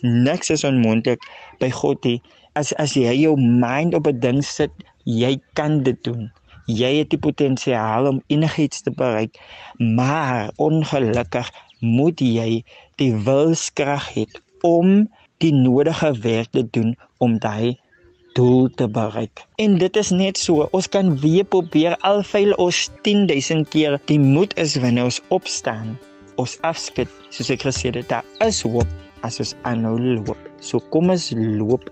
Niks 0.00 0.54
is 0.56 0.64
onmoontlik 0.64 1.20
by 1.60 1.68
God 1.82 2.08
nie. 2.08 2.22
As 2.56 2.72
as 2.80 2.96
jy 2.96 3.12
jou 3.20 3.36
mind 3.36 3.92
op 3.92 4.08
'n 4.08 4.20
ding 4.24 4.40
sit, 4.40 4.72
jy 5.04 5.36
kan 5.52 5.82
dit 5.84 6.00
doen 6.08 6.30
jy 6.66 6.92
het 7.00 7.10
die 7.14 7.20
potensiaal 7.22 8.10
om 8.10 8.22
enigiets 8.32 8.82
te 8.82 8.92
bereik, 8.94 9.38
maar 9.78 10.50
ongelukkig 10.56 11.50
moet 11.80 12.20
jy 12.20 12.62
die 13.00 13.12
wilskrag 13.26 14.10
hê 14.14 14.26
om 14.66 15.06
die 15.44 15.52
nodige 15.54 16.12
werk 16.24 16.52
te 16.56 16.64
doen 16.72 16.94
om 17.22 17.38
daai 17.38 17.76
doel 18.36 18.68
te 18.76 18.88
bereik. 18.88 19.44
En 19.62 19.78
dit 19.80 19.96
is 19.96 20.10
net 20.12 20.38
so, 20.38 20.68
ons 20.76 20.88
kan 20.92 21.14
weer 21.22 21.44
probeer 21.44 21.96
alveil 22.04 22.52
ons 22.60 22.86
10000 23.06 23.68
keer, 23.72 23.96
die 24.10 24.20
moed 24.20 24.52
is 24.60 24.76
wanneer 24.80 25.08
ons 25.08 25.22
opstaan. 25.32 25.96
Ons 26.36 26.58
afskud, 26.68 27.08
soos 27.32 27.52
ek 27.52 27.64
gesê 27.64 27.94
het, 27.94 28.08
daar 28.12 28.26
is 28.44 28.60
hoop 28.66 28.88
as 29.24 29.40
ons 29.40 29.54
aanhou 29.68 29.96
loop. 29.98 30.36
So 30.60 30.82
kom 30.92 31.10
ons 31.14 31.30
loop 31.36 31.88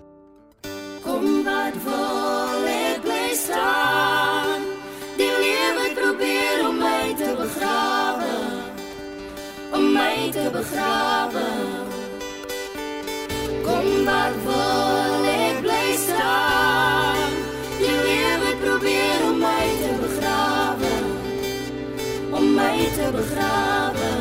begrawe 10.65 11.47
Kom 13.65 13.87
wat 14.05 14.35
wil 14.45 15.25
ek 15.25 15.61
bly 15.65 15.87
staan. 15.97 17.31
Die 17.81 17.89
lewe 17.89 18.51
probeer 18.61 19.23
om 19.25 19.39
my 19.41 19.65
te 19.81 19.91
begrawe. 20.03 20.93
Om 22.29 22.45
my 22.53 22.77
te 22.93 23.07
begrawe. 23.15 24.11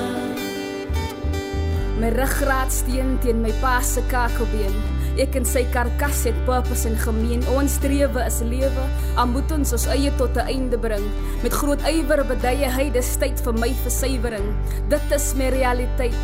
My 2.00 2.08
ruggraat 2.16 2.72
steen 2.72 3.18
teen 3.20 3.44
my 3.44 3.52
pa 3.60 3.76
se 3.84 4.00
kakelbeen. 4.08 4.72
Ek 5.20 5.36
en 5.36 5.44
sy 5.44 5.66
karkas 5.76 6.24
het 6.24 6.40
purpose 6.48 6.88
en 6.88 6.96
gemeen. 7.04 7.44
Ons 7.52 7.76
strewe 7.76 8.24
is 8.24 8.40
lewe. 8.48 8.88
Al 9.14 9.28
moet 9.30 9.52
ons 9.54 9.72
ons 9.76 9.84
eie 9.94 10.10
tot 10.18 10.34
'n 10.36 10.48
einde 10.50 10.78
bring. 10.78 11.04
Met 11.42 11.52
groot 11.52 11.80
ywer 11.86 12.24
bedye 12.26 12.66
hy 12.66 12.90
dis 12.90 13.16
tyd 13.16 13.40
vir 13.40 13.54
my 13.54 13.70
versuiwering. 13.84 14.54
Dit 14.88 15.06
is 15.14 15.34
my 15.34 15.48
realiteit. 15.48 16.16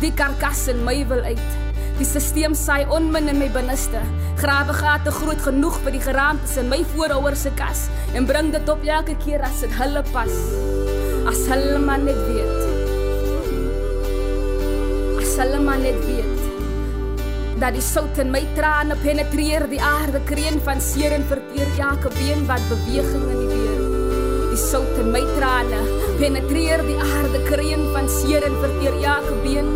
Die 0.00 0.10
karkas 0.10 0.68
in 0.68 0.84
my 0.84 1.06
wil 1.06 1.22
uit. 1.22 1.50
Die 1.98 2.04
stelsel 2.04 2.54
saai 2.54 2.86
onmin 2.90 3.28
in 3.28 3.38
my 3.38 3.48
binneste. 3.48 4.00
Grawe 4.36 4.72
gate 4.72 5.10
groot 5.10 5.40
genoeg 5.40 5.78
vir 5.84 5.92
die 5.92 6.00
geraamtes 6.00 6.56
in 6.56 6.68
my 6.68 6.84
voorouers 6.94 7.42
se 7.42 7.50
kas 7.54 7.88
en 8.14 8.26
bring 8.26 8.50
dit 8.52 8.68
op 8.68 8.82
elke 8.82 9.16
keer 9.24 9.42
as 9.42 9.60
dit 9.60 9.72
hulle 9.78 10.02
pas. 10.12 10.34
As 11.26 11.46
hulle 11.46 11.78
maar 11.78 11.98
net 11.98 12.18
weet. 12.26 12.60
As 15.22 15.36
hulle 15.36 15.60
maar 15.60 15.78
net 15.78 16.04
weet 16.06 16.11
dat 17.62 17.76
die 17.76 17.84
sout 17.84 18.16
in 18.18 18.32
my 18.34 18.40
trane 18.56 18.96
penetreer 19.04 19.68
die 19.70 19.78
aarde 19.86 20.18
kreun 20.26 20.56
van 20.66 20.80
seer 20.82 21.12
en 21.14 21.22
verteer 21.30 21.68
elke 21.78 22.10
been 22.16 22.40
wat 22.48 22.64
beweging 22.66 23.22
in 23.30 23.36
die 23.38 23.50
weer. 23.52 23.84
Die 24.50 24.58
sout 24.58 24.96
in 24.98 25.12
my 25.14 25.20
trane 25.36 25.78
penetreer 26.18 26.82
die 26.88 26.96
aarde 27.04 27.42
kreun 27.46 27.84
van 27.94 28.10
seer 28.10 28.48
en 28.48 28.58
verteer 28.64 28.98
elke 29.12 29.36
been 29.44 29.70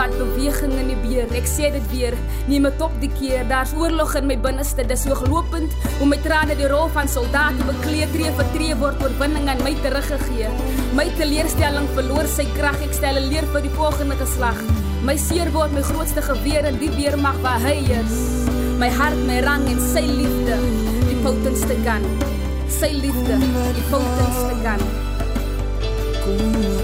wat 0.00 0.16
beweging 0.16 0.72
in 0.80 0.88
die 0.94 0.96
beer. 1.04 1.28
Ek 1.36 1.44
sê 1.50 1.68
dit 1.76 1.92
weer, 1.92 2.16
neem 2.48 2.70
dit 2.70 2.80
op 2.88 2.96
die 3.04 3.12
keer. 3.18 3.44
Daar's 3.52 3.76
oorlog 3.76 4.16
in 4.16 4.32
my 4.32 4.38
binneste, 4.48 4.88
dis 4.88 5.04
hooglopend 5.06 5.76
om 6.00 6.10
my 6.10 6.18
trane 6.24 6.56
die 6.56 6.72
rol 6.72 6.88
van 6.96 7.12
soldaat 7.12 7.60
bekleed, 7.68 8.16
tree 8.16 8.32
vir 8.40 8.52
tree 8.56 8.80
word 8.80 9.04
oorwinning 9.04 9.52
aan 9.52 9.60
my 9.66 9.76
teruggegee. 9.84 10.48
My 10.96 11.10
teleurstelling 11.20 11.92
verloor 12.00 12.32
sy 12.32 12.48
krag. 12.56 12.80
Ek 12.88 12.96
stel 12.96 13.20
'n 13.20 13.28
leer 13.28 13.44
vir 13.52 13.68
die 13.68 13.76
volgende 13.76 14.16
geslag. 14.24 14.85
My 15.06 15.14
seer 15.14 15.46
word 15.54 15.70
my 15.70 15.82
grootste 15.86 16.22
geweer 16.22 16.64
in 16.66 16.80
die 16.80 16.88
weermag 16.90 17.36
waar 17.44 17.62
hy 17.62 17.76
is. 17.94 18.16
My 18.80 18.88
hart, 18.90 19.20
my 19.28 19.36
rang 19.44 19.62
en 19.70 19.78
sy 19.78 20.02
liefde, 20.02 20.58
die 21.06 21.18
potentste 21.22 21.78
kan. 21.86 22.02
Sy 22.66 22.90
liefde, 22.98 23.38
die 23.78 23.86
potentste 23.92 24.58
kan. 24.66 24.82
Kom 26.24 26.75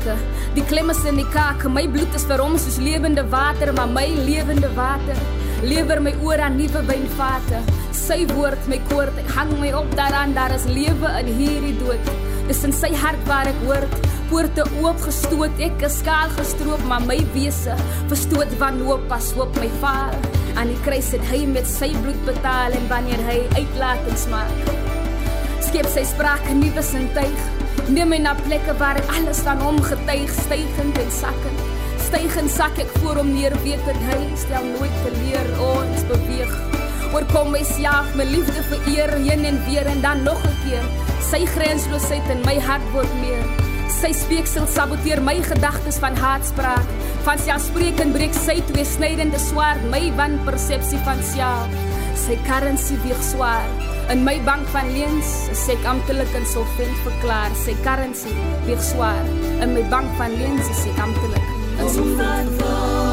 uitsprake. 0.00 0.16
Die 0.54 0.64
klem 0.64 0.90
is 0.90 1.04
in 1.04 1.16
die 1.16 1.28
kake. 1.32 1.68
My 1.68 1.86
bloed 1.88 2.14
is 2.14 2.24
vir 2.24 2.40
hom 2.40 2.56
soos 2.58 2.78
lewende 2.78 3.24
water, 3.30 3.72
maar 3.72 3.88
my 3.88 4.06
lewende 4.06 4.70
water 4.74 5.16
lewer 5.62 6.00
my 6.00 6.14
oor 6.22 6.40
aan 6.40 6.56
nuwe 6.56 6.82
wynvate. 6.86 7.60
Sy 7.92 8.26
woord 8.34 8.66
my 8.68 8.78
koord, 8.88 9.16
ek 9.18 9.28
hang 9.36 9.52
my 9.60 9.72
op 9.72 9.90
daaraan, 9.96 10.34
daar 10.34 10.54
is 10.54 10.64
lewe 10.66 11.10
in 11.20 11.28
hierdie 11.36 11.76
dood. 11.78 12.12
Dis 12.48 12.64
in 12.64 12.72
sy 12.72 12.94
hart 12.96 13.20
waar 13.28 13.46
ek 13.46 13.60
hoort. 13.66 14.08
Poorte 14.30 14.64
oopgestoot, 14.80 15.58
ek 15.60 15.82
is 15.82 15.98
skaal 16.00 16.30
gestroop, 16.36 16.82
maar 16.86 17.02
my 17.02 17.18
wese 17.34 17.74
verstoot 18.08 18.52
wanhoop 18.60 19.08
pas 19.10 19.32
hoop 19.34 19.56
my 19.58 19.68
vaal. 19.82 20.14
Aan 20.54 20.70
die 20.70 20.78
kruis 20.86 21.10
het 21.14 21.24
hy 21.30 21.42
met 21.50 21.66
sy 21.68 21.90
bloed 21.98 22.20
betaal 22.28 22.76
en 22.78 22.86
wanneer 22.90 23.22
hy 23.26 23.40
uitlatings 23.58 24.28
maak, 24.30 24.70
skep 25.66 25.88
sy 25.90 26.06
sprake 26.08 26.54
nuwe 26.58 26.82
sintuig. 26.86 27.50
Neem 27.90 28.12
my 28.12 28.20
na 28.22 28.36
plekke 28.38 28.70
waar 28.78 29.00
alles 29.16 29.40
van 29.42 29.58
hom 29.64 29.80
getuig, 29.82 30.30
stygend 30.30 30.98
en 31.02 31.08
sakkend. 31.10 31.62
Stygend 32.04 32.52
sak 32.54 32.78
ek 32.78 32.92
voor 33.00 33.18
hom 33.18 33.32
neer, 33.34 33.56
weet 33.64 33.82
dat 33.82 33.98
hy 34.06 34.18
stel 34.38 34.68
nooit 34.76 35.00
teleur 35.02 35.50
ons 35.64 36.04
beweeg. 36.06 36.52
Oorkom 37.10 37.50
myself, 37.50 38.14
my 38.14 38.28
liefde 38.30 38.62
vereer, 38.70 39.10
heen 39.26 39.42
en 39.48 39.58
weer 39.66 39.90
en 39.90 40.00
dan 40.06 40.22
nog 40.22 40.38
'n 40.38 40.54
keer. 40.62 40.86
Sy 41.32 41.42
grensloosheid 41.56 42.30
in 42.30 42.46
my 42.46 42.60
hart 42.60 42.86
word 42.94 43.14
meer. 43.24 43.42
Sy 43.90 44.12
speeksel 44.14 44.66
saboteer 44.70 45.22
my 45.22 45.42
gedagtes 45.42 45.98
van 45.98 46.14
haatspraak. 46.14 46.86
Van 47.26 47.38
selfspreekend 47.38 48.12
breek 48.12 48.34
sy 48.34 48.62
twee 48.70 48.84
snydende 48.84 49.38
swaard 49.38 49.82
my 49.90 50.12
wanpersepsie 50.14 51.02
van 51.04 51.22
self. 51.22 51.70
Sy 52.14 52.38
currency 52.46 52.94
weeg 53.02 53.22
swaar. 53.22 53.89
In 54.10 54.24
my 54.24 54.40
bank 54.42 54.66
van 54.74 54.88
leens 54.90 55.28
is 55.54 55.60
ek 55.70 55.84
amptelik 55.86 56.32
insolvent 56.34 56.96
verklaar. 57.04 57.54
Sy 57.62 57.76
currency 57.84 58.34
weeg 58.66 58.82
swaar. 58.82 59.22
In 59.62 59.76
my 59.76 59.86
bank 59.92 60.10
van 60.18 60.34
leens 60.34 60.66
is 60.66 60.82
ek 60.90 60.98
amptelik 61.06 61.54
insolvent. 61.78 63.09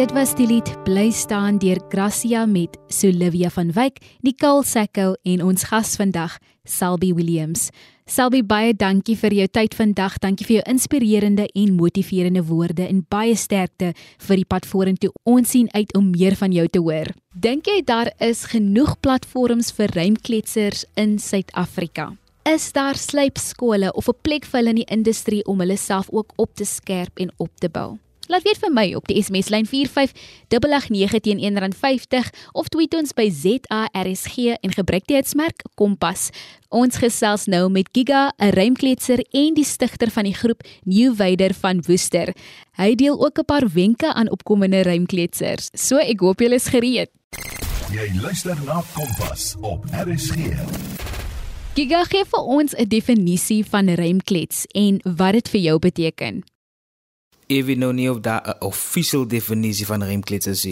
Dit 0.00 0.14
was 0.16 0.30
die 0.32 0.46
lied 0.48 0.70
Bly 0.86 1.10
staan 1.12 1.58
deur 1.60 1.76
Gracia 1.92 2.46
met 2.48 2.78
Solivia 2.88 3.50
van 3.52 3.68
Wyk, 3.76 3.98
Nicole 4.24 4.64
Sacco 4.64 5.10
en 5.28 5.42
ons 5.44 5.66
gas 5.68 5.90
vandag, 6.00 6.38
Selby 6.64 7.10
Williams. 7.12 7.66
Selby, 8.08 8.40
baie 8.40 8.72
dankie 8.72 9.18
vir 9.20 9.36
jou 9.42 9.46
tyd 9.52 9.76
vandag. 9.76 10.16
Dankie 10.24 10.48
vir 10.48 10.56
jou 10.56 10.64
inspirerende 10.72 11.50
en 11.52 11.76
motiverende 11.76 12.46
woorde 12.48 12.88
en 12.88 13.04
baie 13.12 13.36
sterkte 13.36 13.92
vir 14.24 14.40
die 14.40 14.48
pad 14.48 14.64
vorentoe. 14.72 15.12
Ons 15.28 15.52
sien 15.52 15.68
uit 15.76 15.92
om 15.92 16.08
meer 16.16 16.40
van 16.40 16.56
jou 16.56 16.64
te 16.72 16.80
hoor. 16.80 17.12
Dink 17.36 17.68
jy 17.68 17.82
daar 17.84 18.14
is 18.24 18.46
genoeg 18.56 18.96
platforms 19.04 19.68
vir 19.76 19.92
ruimkletsers 20.00 20.86
in 20.96 21.18
Suid-Afrika? 21.20 22.14
Is 22.48 22.72
daar 22.72 22.96
slypskole 22.96 23.92
of 23.92 24.08
'n 24.08 24.16
plek 24.22 24.48
vir 24.48 24.60
hulle 24.60 24.70
in 24.70 24.80
die 24.80 24.92
industrie 24.96 25.44
om 25.44 25.60
hulle 25.60 25.76
self 25.76 26.08
ook 26.08 26.32
op 26.36 26.54
te 26.54 26.64
skerp 26.64 27.20
en 27.20 27.28
op 27.36 27.52
te 27.60 27.68
bou? 27.68 27.98
Laat 28.30 28.44
weet 28.46 28.60
vir 28.62 28.70
my 28.70 28.84
op 28.94 29.08
die 29.10 29.16
SMS 29.18 29.48
lyn 29.50 29.66
4589 29.66 31.22
teen 31.24 31.40
R1.50 31.42 32.28
of 32.54 32.68
tweet 32.70 32.92
ons 32.94 33.10
by 33.18 33.24
ZARSG 33.26 34.52
en 34.54 34.74
gebruik 34.76 35.08
die 35.10 35.16
hitsmerk 35.18 35.64
Kompas. 35.74 36.28
Ons 36.70 37.00
gesels 37.02 37.48
nou 37.50 37.64
met 37.74 37.90
Giga, 37.90 38.30
'n 38.38 38.54
ruimkletser 38.54 39.18
en 39.34 39.54
die 39.54 39.66
stigter 39.66 40.10
van 40.14 40.30
die 40.30 40.34
groep 40.34 40.62
New 40.84 41.16
Wider 41.18 41.54
van 41.54 41.82
Woester. 41.86 42.30
Hy 42.78 42.94
deel 42.94 43.18
ook 43.18 43.38
'n 43.38 43.44
paar 43.44 43.66
wenke 43.66 44.14
aan 44.14 44.30
opkomende 44.30 44.82
ruimkletsers. 44.82 45.70
So 45.74 45.96
ek 45.96 46.20
hoop 46.20 46.40
julle 46.40 46.54
is 46.54 46.68
gereed. 46.68 47.10
Jy 47.90 48.20
luister 48.22 48.56
na 48.64 48.82
Kompas 48.94 49.56
op 49.60 49.84
RSG. 49.90 50.54
Giga 51.74 52.04
gee 52.04 52.24
vir 52.24 52.40
ons 52.40 52.74
'n 52.74 52.88
definisie 52.88 53.64
van 53.64 53.88
ruimklets 53.88 54.66
en 54.66 55.00
wat 55.16 55.32
dit 55.32 55.48
vir 55.48 55.60
jou 55.60 55.78
beteken. 55.78 56.44
Ek 57.50 57.64
weet 57.66 57.80
nou 57.82 57.90
nie 57.92 58.06
of 58.10 58.20
daar 58.22 58.42
'n 58.46 58.64
official 58.64 59.26
definisie 59.26 59.86
van 59.86 60.02
ruimklets 60.02 60.46
is. 60.46 60.66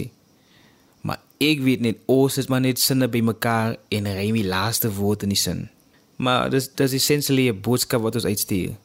Maar 1.01 1.19
ek 1.37 1.59
weet 1.59 1.81
net 1.81 1.97
ons 2.05 2.37
is 2.37 2.47
maar 2.47 2.61
net 2.61 2.79
sinne 2.79 3.07
bymekaar 3.07 3.75
en 3.89 4.03
rym 4.03 4.33
die 4.33 4.47
laaste 4.47 4.93
woord 4.93 5.23
in 5.23 5.29
die 5.29 5.37
sin. 5.37 5.69
Maar 6.15 6.49
dis 6.49 6.69
dis 6.75 6.93
essentially 6.93 7.49
'n 7.49 7.61
boodskap 7.61 8.01
wat 8.01 8.15
ons 8.15 8.25
uitstuur. 8.25 8.75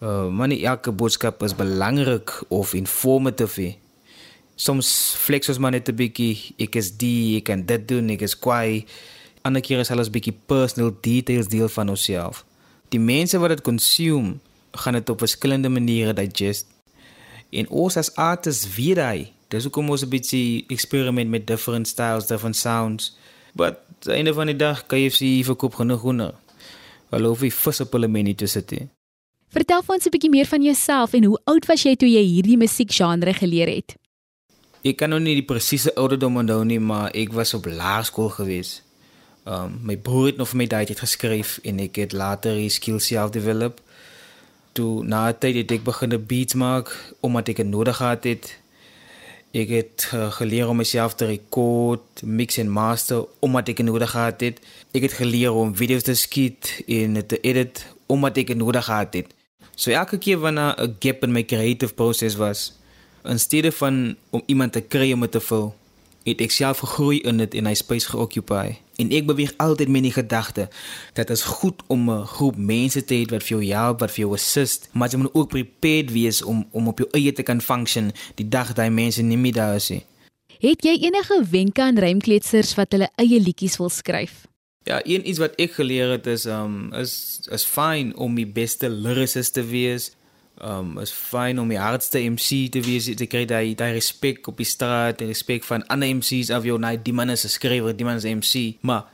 Uh 0.00 0.28
maar 0.28 0.48
nie 0.48 0.64
elke 0.64 0.92
boodskap 0.92 1.42
is 1.42 1.54
belangrik 1.54 2.44
of 2.48 2.74
informatief. 2.74 3.76
Soms 4.54 5.14
flex 5.18 5.48
ons 5.48 5.58
maar 5.58 5.70
net 5.70 5.88
'n 5.88 5.94
bietjie, 5.94 6.54
ek 6.58 6.74
is 6.74 6.96
die, 6.96 7.36
ek 7.36 7.44
kan 7.44 7.66
dit 7.66 7.88
doen, 7.88 8.10
ek 8.10 8.22
is 8.22 8.38
kwai. 8.38 8.84
Ander 9.42 9.62
kere 9.62 9.80
is 9.80 9.90
alles 9.90 10.10
bietjie 10.10 10.34
personal 10.46 10.96
details 11.00 11.48
deel 11.48 11.68
van 11.68 11.88
onsself. 11.88 12.44
Die 12.88 13.00
mense 13.00 13.38
wat 13.38 13.48
dit 13.48 13.60
consume, 13.60 14.38
gaan 14.72 14.92
dit 14.92 15.08
op 15.08 15.18
verskillende 15.18 15.68
maniere 15.68 16.12
digest. 16.12 16.66
En 17.50 17.68
ons 17.68 17.96
as 17.96 18.14
artists 18.14 18.68
weet 18.74 19.00
hy, 19.00 19.32
dis 19.48 19.64
hoekom 19.64 19.90
ons 19.90 20.02
'n 20.02 20.08
bietjie 20.08 20.64
experiment 20.68 21.30
met 21.30 21.46
different 21.46 21.88
styles, 21.88 22.26
different 22.26 22.56
sounds. 22.56 23.16
But 23.54 23.78
einde 24.06 24.34
van 24.34 24.46
die 24.46 24.56
dag 24.56 24.86
KFC 24.86 25.44
verkoop 25.44 25.74
genoeg 25.74 26.00
hoender. 26.00 26.34
Hulle 27.10 27.28
hoef 27.28 27.40
nie 27.40 27.52
vis 27.52 27.80
op 27.80 27.92
hulle 27.92 28.08
menu 28.08 28.34
te 28.34 28.46
sit 28.46 28.70
nie. 28.70 28.88
Vertel 29.48 29.82
vir 29.82 29.94
ons 29.94 30.06
'n 30.06 30.10
bietjie 30.10 30.30
meer 30.30 30.46
van 30.46 30.62
jouself 30.62 31.12
en 31.12 31.24
hoe 31.24 31.40
oud 31.44 31.66
was 31.66 31.82
jy 31.82 31.96
toe 31.96 32.08
jy 32.08 32.22
hierdie 32.22 32.56
musiekgenre 32.56 33.34
geleer 33.34 33.68
het? 33.68 33.96
Ek 34.84 34.96
kan 34.96 35.10
nou 35.10 35.20
nie 35.20 35.34
die 35.34 35.46
presiese 35.46 35.94
ouderdom 35.94 36.36
onthou 36.36 36.64
nie, 36.64 36.78
maar 36.80 37.10
ek 37.14 37.32
was 37.32 37.54
op 37.54 37.66
laerskool 37.66 38.28
gewees. 38.28 38.82
Um 39.46 39.80
my 39.82 39.96
broer 39.96 40.26
het 40.26 40.36
nog 40.36 40.48
vir 40.48 40.56
my 40.56 40.66
daai 40.66 40.84
tyd 40.86 41.00
geskryf 41.00 41.58
en 41.64 41.80
ek 41.80 41.96
het 41.96 42.12
later 42.12 42.54
die 42.54 42.68
skills 42.68 43.06
self 43.06 43.30
develop. 43.30 43.80
Toe 44.72 45.04
na 45.04 45.28
'n 45.28 45.38
tyd 45.38 45.54
het 45.54 45.70
ek 45.70 45.84
begin 45.84 46.24
beats 46.26 46.54
maak 46.54 47.14
omdat 47.20 47.48
ek 47.48 47.56
dit 47.56 47.66
nodig 47.66 47.96
gehad 47.96 48.24
het. 48.24 48.58
Ek 49.52 49.68
het 49.68 50.10
uh, 50.14 50.30
geleer 50.30 50.68
om 50.68 50.76
myself 50.76 51.14
te 51.14 51.26
rekord, 51.26 52.22
mix 52.22 52.58
en 52.58 52.68
master 52.70 53.24
omdat 53.38 53.68
ek 53.68 53.76
dit 53.76 53.86
nodig 53.86 54.10
gehad 54.10 54.40
het. 54.40 54.60
Ek 54.92 55.02
het 55.02 55.12
geleer 55.12 55.52
om 55.52 55.76
video's 55.76 56.02
te 56.02 56.14
skiet 56.14 56.82
en 56.86 57.26
te 57.26 57.40
edit 57.40 57.86
omdat 58.06 58.36
ek 58.36 58.46
dit 58.46 58.56
nodig 58.56 58.84
gehad 58.84 59.14
het. 59.14 59.26
So 59.74 59.90
elke 59.90 60.18
keer 60.18 60.38
wanneer 60.38 60.74
'n 60.76 60.96
gap 60.98 61.22
in 61.22 61.32
my 61.32 61.44
creative 61.44 61.94
process 61.94 62.36
was, 62.36 62.72
in 63.24 63.38
steede 63.38 63.72
van 63.72 64.16
om 64.30 64.42
iemand 64.46 64.72
te 64.72 64.80
kry 64.80 65.12
om 65.12 65.20
dit 65.20 65.30
te 65.30 65.40
vul, 65.40 65.74
het 66.24 66.40
ek 66.40 66.52
self 66.52 66.82
gegroei 66.84 67.20
in 67.28 67.38
dit 67.42 67.54
en 67.54 67.66
hy 67.66 67.74
space 67.78 68.08
geoccupy. 68.10 68.76
En 68.98 69.12
ek 69.14 69.26
beweeg 69.28 69.54
altyd 69.62 69.88
met 69.88 70.02
die 70.02 70.12
gedagte 70.12 70.68
dat 71.14 71.28
dit 71.28 71.36
is 71.36 71.42
goed 71.42 71.82
om 71.86 72.10
'n 72.10 72.26
groep 72.26 72.56
mense 72.56 73.04
te 73.04 73.14
hê 73.14 73.30
wat 73.30 73.42
vir 73.42 73.58
jou 73.58 73.64
help, 73.74 74.00
wat 74.00 74.10
vir 74.10 74.24
jou 74.24 74.34
assist, 74.34 74.88
maar 74.92 75.08
jy 75.08 75.18
moet 75.18 75.34
ook 75.34 75.48
prepared 75.48 76.12
wees 76.12 76.42
om 76.42 76.66
om 76.72 76.88
op 76.88 76.98
jou 76.98 77.08
eie 77.12 77.32
te 77.32 77.42
kan 77.42 77.60
function 77.60 78.12
die 78.34 78.48
dag 78.48 78.72
daai 78.72 78.90
mense 78.90 79.22
nie 79.22 79.38
meer 79.38 79.52
daar 79.52 79.74
is 79.74 79.88
nie. 79.88 80.04
Het 80.58 80.84
jy 80.84 80.96
enige 81.06 81.44
wenke 81.50 81.82
aan 81.82 81.98
rymkletsers 81.98 82.74
wat 82.74 82.92
hulle 82.92 83.08
eie 83.16 83.40
liedjies 83.40 83.76
wil 83.78 83.88
skryf? 83.88 84.46
Ja, 84.88 85.00
een 85.04 85.28
iets 85.28 85.38
wat 85.38 85.54
ek 85.54 85.72
geleer 85.72 86.10
het 86.10 86.26
is 86.26 86.46
um 86.46 86.92
is 86.94 87.40
is 87.52 87.64
fyn 87.64 88.16
om 88.16 88.34
die 88.34 88.46
beste 88.46 88.88
lyricist 88.88 89.54
te 89.54 89.62
wees. 89.62 90.10
Um 90.58 90.96
is 90.98 91.12
fyn 91.14 91.60
om 91.62 91.68
die 91.70 91.78
hardste 91.78 92.18
MC 92.18 92.66
te 92.74 92.80
wees. 92.82 93.06
Jy 93.06 93.26
kry 93.30 93.44
daai 93.46 93.76
daai 93.78 93.92
respek 93.94 94.48
op 94.50 94.58
die 94.58 94.66
straat, 94.66 95.20
die 95.20 95.28
respek 95.30 95.62
van 95.68 95.84
ander 95.86 96.10
MC's 96.10 96.50
of 96.50 96.66
jou 96.66 96.78
nee, 96.82 96.98
die 96.98 97.14
man 97.14 97.30
is 97.30 97.44
'n 97.44 97.48
skrywer, 97.48 97.94
die 97.96 98.04
man 98.04 98.16
is 98.16 98.24
'n 98.24 98.42
MC. 98.42 98.76
Maar 98.82 99.04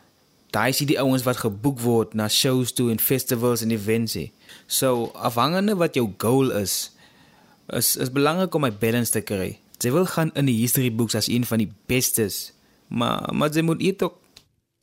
daai 0.50 0.70
is 0.70 0.78
die 0.78 0.98
ouens 0.98 1.22
wat 1.22 1.36
geboek 1.36 1.80
word 1.80 2.14
na 2.14 2.28
shows 2.28 2.72
toe 2.72 2.90
en 2.90 2.98
festivals 2.98 3.62
en 3.62 3.70
events. 3.70 4.14
He. 4.14 4.32
So 4.66 5.10
afhangende 5.14 5.76
wat 5.76 5.94
jou 5.94 6.14
goal 6.18 6.50
is, 6.50 6.92
is 7.68 7.96
is 7.96 8.10
belangrik 8.10 8.54
om 8.54 8.64
'n 8.64 8.78
balance 8.78 9.10
te 9.10 9.20
kry. 9.20 9.58
Jy 9.78 9.92
wil 9.92 10.06
gaan 10.06 10.30
in 10.34 10.46
die 10.46 10.60
history 10.60 10.94
books 10.94 11.14
as 11.14 11.28
een 11.28 11.44
van 11.44 11.58
die 11.58 11.72
bestes. 11.86 12.52
Maar 12.88 13.34
maar 13.34 13.50
jy 13.50 13.62
moet 13.62 13.80
eet 13.80 14.02
ook 14.02 14.22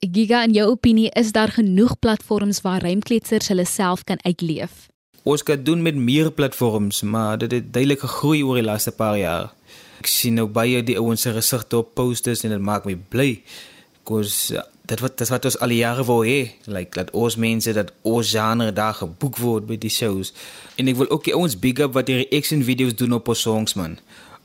Giga, 0.01 0.43
in 0.43 0.53
jou 0.53 0.69
opinie, 0.69 1.11
is 1.13 1.31
daar 1.31 1.51
genoeg 1.53 1.99
platforms 1.99 2.61
waar 2.61 2.81
rymkletsers 2.81 3.47
hulle 3.47 3.65
self 3.65 4.03
kan 4.03 4.17
uitleef? 4.25 4.89
Ons 5.23 5.43
kan 5.45 5.63
doen 5.63 5.81
met 5.81 5.95
meer 5.95 6.31
platforms, 6.31 7.01
maar 7.01 7.37
dit 7.37 7.51
het 7.51 7.73
duidelik 7.73 7.99
gegroei 7.99 8.41
oor 8.43 8.57
die 8.57 8.65
laaste 8.65 8.91
paar 8.91 9.17
jaar. 9.17 9.51
Ek 10.01 10.07
sien 10.09 10.33
nou 10.33 10.47
baie 10.49 10.79
die 10.81 10.95
ouens 10.97 11.21
se 11.21 11.33
gesigte 11.35 11.77
op 11.77 11.91
posters 11.93 12.41
en 12.41 12.49
dit 12.55 12.61
maak 12.61 12.87
my 12.89 12.95
bly. 13.13 13.35
Kos 14.09 14.49
dit 14.89 15.03
wat 15.03 15.19
dit 15.21 15.29
wat 15.29 15.45
ons 15.45 15.57
al 15.61 15.69
die 15.69 15.83
jare 15.83 16.05
wou 16.07 16.23
hê, 16.25 16.39
like 16.65 16.97
dat 16.97 17.11
ons 17.13 17.37
mense 17.37 17.69
dat 17.77 17.91
ons 18.01 18.31
genre 18.33 18.71
daar 18.73 18.97
geboek 18.97 19.37
word 19.37 19.67
by 19.69 19.77
die 19.77 19.91
shows. 19.93 20.33
En 20.81 20.89
ek 20.89 20.97
wil 21.03 21.11
ook 21.13 21.29
die 21.29 21.35
ouens 21.37 21.53
big 21.53 21.83
up 21.85 21.93
wat 21.93 22.09
die 22.09 22.23
reaction 22.23 22.65
video's 22.65 22.97
doen 22.97 23.13
op 23.13 23.29
ons 23.29 23.43
songs 23.45 23.77
man. 23.77 23.99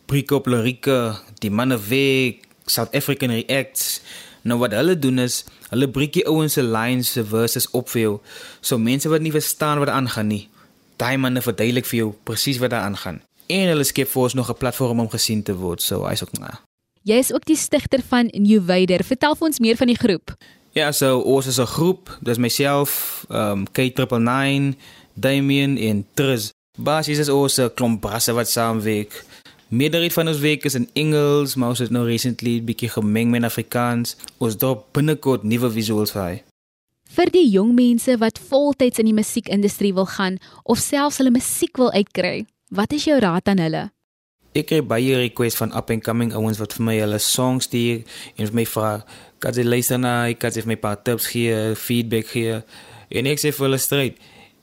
Breek 0.06 0.34
op 0.36 0.46
Larica, 0.46 1.22
die 1.40 1.50
manne 1.50 1.78
weg, 1.88 2.44
South 2.68 2.92
African 2.92 3.32
reacts. 3.32 4.02
Nou 4.44 4.60
wat 4.60 4.76
hulle 4.76 4.98
doen 5.00 5.24
is, 5.24 5.40
hulle 5.72 5.88
breek 5.88 6.12
die 6.18 6.26
ouens 6.28 6.54
se 6.60 6.62
lines 6.62 7.14
se 7.16 7.24
verses 7.24 7.70
op 7.72 7.88
vir 7.94 8.02
jou. 8.02 8.12
So 8.60 8.76
mense 8.76 9.08
wat 9.08 9.24
nie 9.24 9.32
verstaan 9.34 9.80
wat 9.80 9.90
aangaan 9.90 10.30
nie, 10.30 10.44
daai 10.96 11.16
manne 11.16 11.42
verduidelik 11.42 11.86
vir 11.86 11.98
jou 11.98 12.14
presies 12.22 12.58
wat 12.58 12.70
daar 12.70 12.86
aangaan. 12.88 13.20
En 13.46 13.68
hulle 13.68 13.84
skep 13.84 14.08
vir 14.08 14.22
ons 14.22 14.34
nog 14.34 14.50
'n 14.50 14.58
platform 14.58 15.00
om 15.00 15.10
gesien 15.10 15.42
te 15.42 15.54
word. 15.54 15.82
So 15.82 16.06
hy's 16.06 16.22
ook 16.22 16.38
nou. 16.38 16.52
Jy 17.02 17.14
is 17.14 17.32
ook 17.32 17.44
die 17.44 17.56
stigter 17.56 18.02
van 18.08 18.26
New 18.32 18.64
Wider. 18.64 19.04
Vertel 19.04 19.34
vir 19.34 19.46
ons 19.46 19.58
meer 19.58 19.76
van 19.76 19.86
die 19.86 19.98
groep. 19.98 20.34
Ja, 20.72 20.92
so 20.92 21.18
ons 21.18 21.46
is 21.46 21.58
'n 21.58 21.66
groep. 21.66 22.18
Dis 22.20 22.36
myself, 22.38 23.24
um 23.28 23.66
K999, 23.72 24.76
Damien 25.14 25.78
en 25.78 26.06
Triz. 26.14 26.50
Basies 26.78 27.18
is 27.18 27.28
ons 27.28 27.58
'n 27.58 27.74
klomp 27.74 28.00
brasse 28.00 28.32
wat 28.32 28.48
saamwerk. 28.48 29.24
Meerderheid 29.68 30.12
van 30.12 30.28
ons 30.28 30.38
werk 30.38 30.64
is 30.64 30.74
in 30.74 30.90
Engels, 30.92 31.54
maar 31.54 31.68
ons 31.68 31.78
het 31.78 31.90
nou 31.90 32.06
recently 32.06 32.58
'n 32.58 32.64
bietjie 32.64 32.88
gemeng 32.88 33.30
met 33.30 33.42
Afrikaans. 33.42 34.16
Ons 34.38 34.56
dop 34.56 34.86
binnekort 34.92 35.42
nuwe 35.42 35.70
visuals 35.70 36.10
vir. 36.10 36.42
Vir 37.16 37.30
die 37.32 37.46
jong 37.48 37.70
mense 37.72 38.12
wat 38.20 38.36
voltyds 38.50 39.00
in 39.00 39.06
die 39.08 39.16
musiekindustrie 39.16 39.94
wil 39.96 40.04
gaan 40.04 40.34
of 40.68 40.82
selfs 40.82 41.16
hulle 41.16 41.30
musiek 41.32 41.78
wil 41.80 41.88
uitkry, 41.94 42.42
wat 42.68 42.92
is 42.92 43.06
jou 43.08 43.16
raad 43.24 43.48
aan 43.48 43.62
hulle? 43.62 43.84
Ek 44.52 44.66
kry 44.68 44.82
baie 44.84 45.14
requests 45.22 45.56
van 45.62 45.72
up 45.72 45.88
and 45.94 46.04
coming 46.04 46.34
ouens 46.36 46.60
wat 46.60 46.74
vir 46.76 46.84
my 46.84 46.96
hulle 46.98 47.20
songs 47.24 47.70
stuur 47.70 48.02
en 48.36 48.50
vir 48.50 48.56
my 48.58 48.66
vra, 48.68 48.90
"Kan 49.40 49.54
jy 49.56 49.64
luister 49.64 49.98
na, 49.98 50.30
kan 50.34 50.52
jy 50.52 50.60
vir 50.60 50.68
my 50.68 50.76
'n 50.76 50.84
paar 50.84 51.02
tips 51.02 51.26
gee, 51.32 51.74
feedback 51.74 52.26
gee?" 52.26 52.62
En 53.10 53.26
ek 53.26 53.38
sê 53.38 53.50
vir 53.50 53.64
hulle 53.66 53.78
straight, 53.78 54.18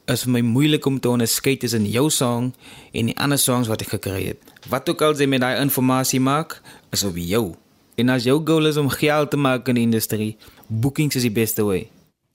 is 0.07 0.23
vir 0.23 0.31
my 0.33 0.41
moeilik 0.41 0.85
om 0.85 0.99
te 0.99 1.09
onderskei 1.09 1.57
tussen 1.57 1.89
jou 1.89 2.09
song 2.09 2.53
en 2.93 3.05
die 3.05 3.17
ander 3.17 3.39
songs 3.39 3.67
wat 3.67 3.81
ek 3.81 3.99
gekry 3.99 4.27
het. 4.27 4.37
Wat 4.69 4.87
ook 4.89 5.01
al 5.01 5.15
jy 5.15 5.25
met 5.25 5.41
daai 5.41 5.59
inligting 5.59 6.23
maak, 6.23 6.61
is 6.91 7.03
op 7.03 7.15
jou. 7.15 7.55
En 7.97 8.09
as 8.09 8.23
jou 8.25 8.45
goal 8.45 8.67
is 8.67 8.77
om 8.77 8.89
geld 8.89 9.31
te 9.31 9.37
maak 9.37 9.67
in 9.67 9.75
die 9.75 9.83
industrie, 9.83 10.37
bookings 10.67 11.15
is 11.15 11.23
die 11.23 11.31
beste 11.31 11.63
way. 11.63 11.89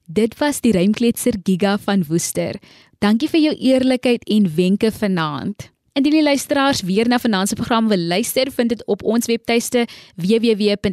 Dit 0.09 0.38
was 0.40 0.62
die 0.64 0.71
rymkletser 0.73 1.35
Giga 1.44 1.75
van 1.85 2.01
Woester. 2.09 2.57
Dankie 3.05 3.29
vir 3.29 3.40
jou 3.42 3.53
eerlikheid 3.61 4.23
en 4.25 4.47
wenke 4.57 4.88
vanaand. 4.88 5.68
Indien 5.92 6.14
die 6.16 6.23
luisteraars 6.23 6.81
weer 6.88 7.05
na 7.12 7.18
vanaand 7.21 7.49
se 7.53 7.55
program 7.59 7.88
wil 7.92 8.01
luister, 8.09 8.49
vind 8.51 8.68
dit 8.73 8.87
op 8.88 9.03
ons 9.05 9.27
webtuiste 9.29 9.85
www.rsg.co.za. 10.16 10.87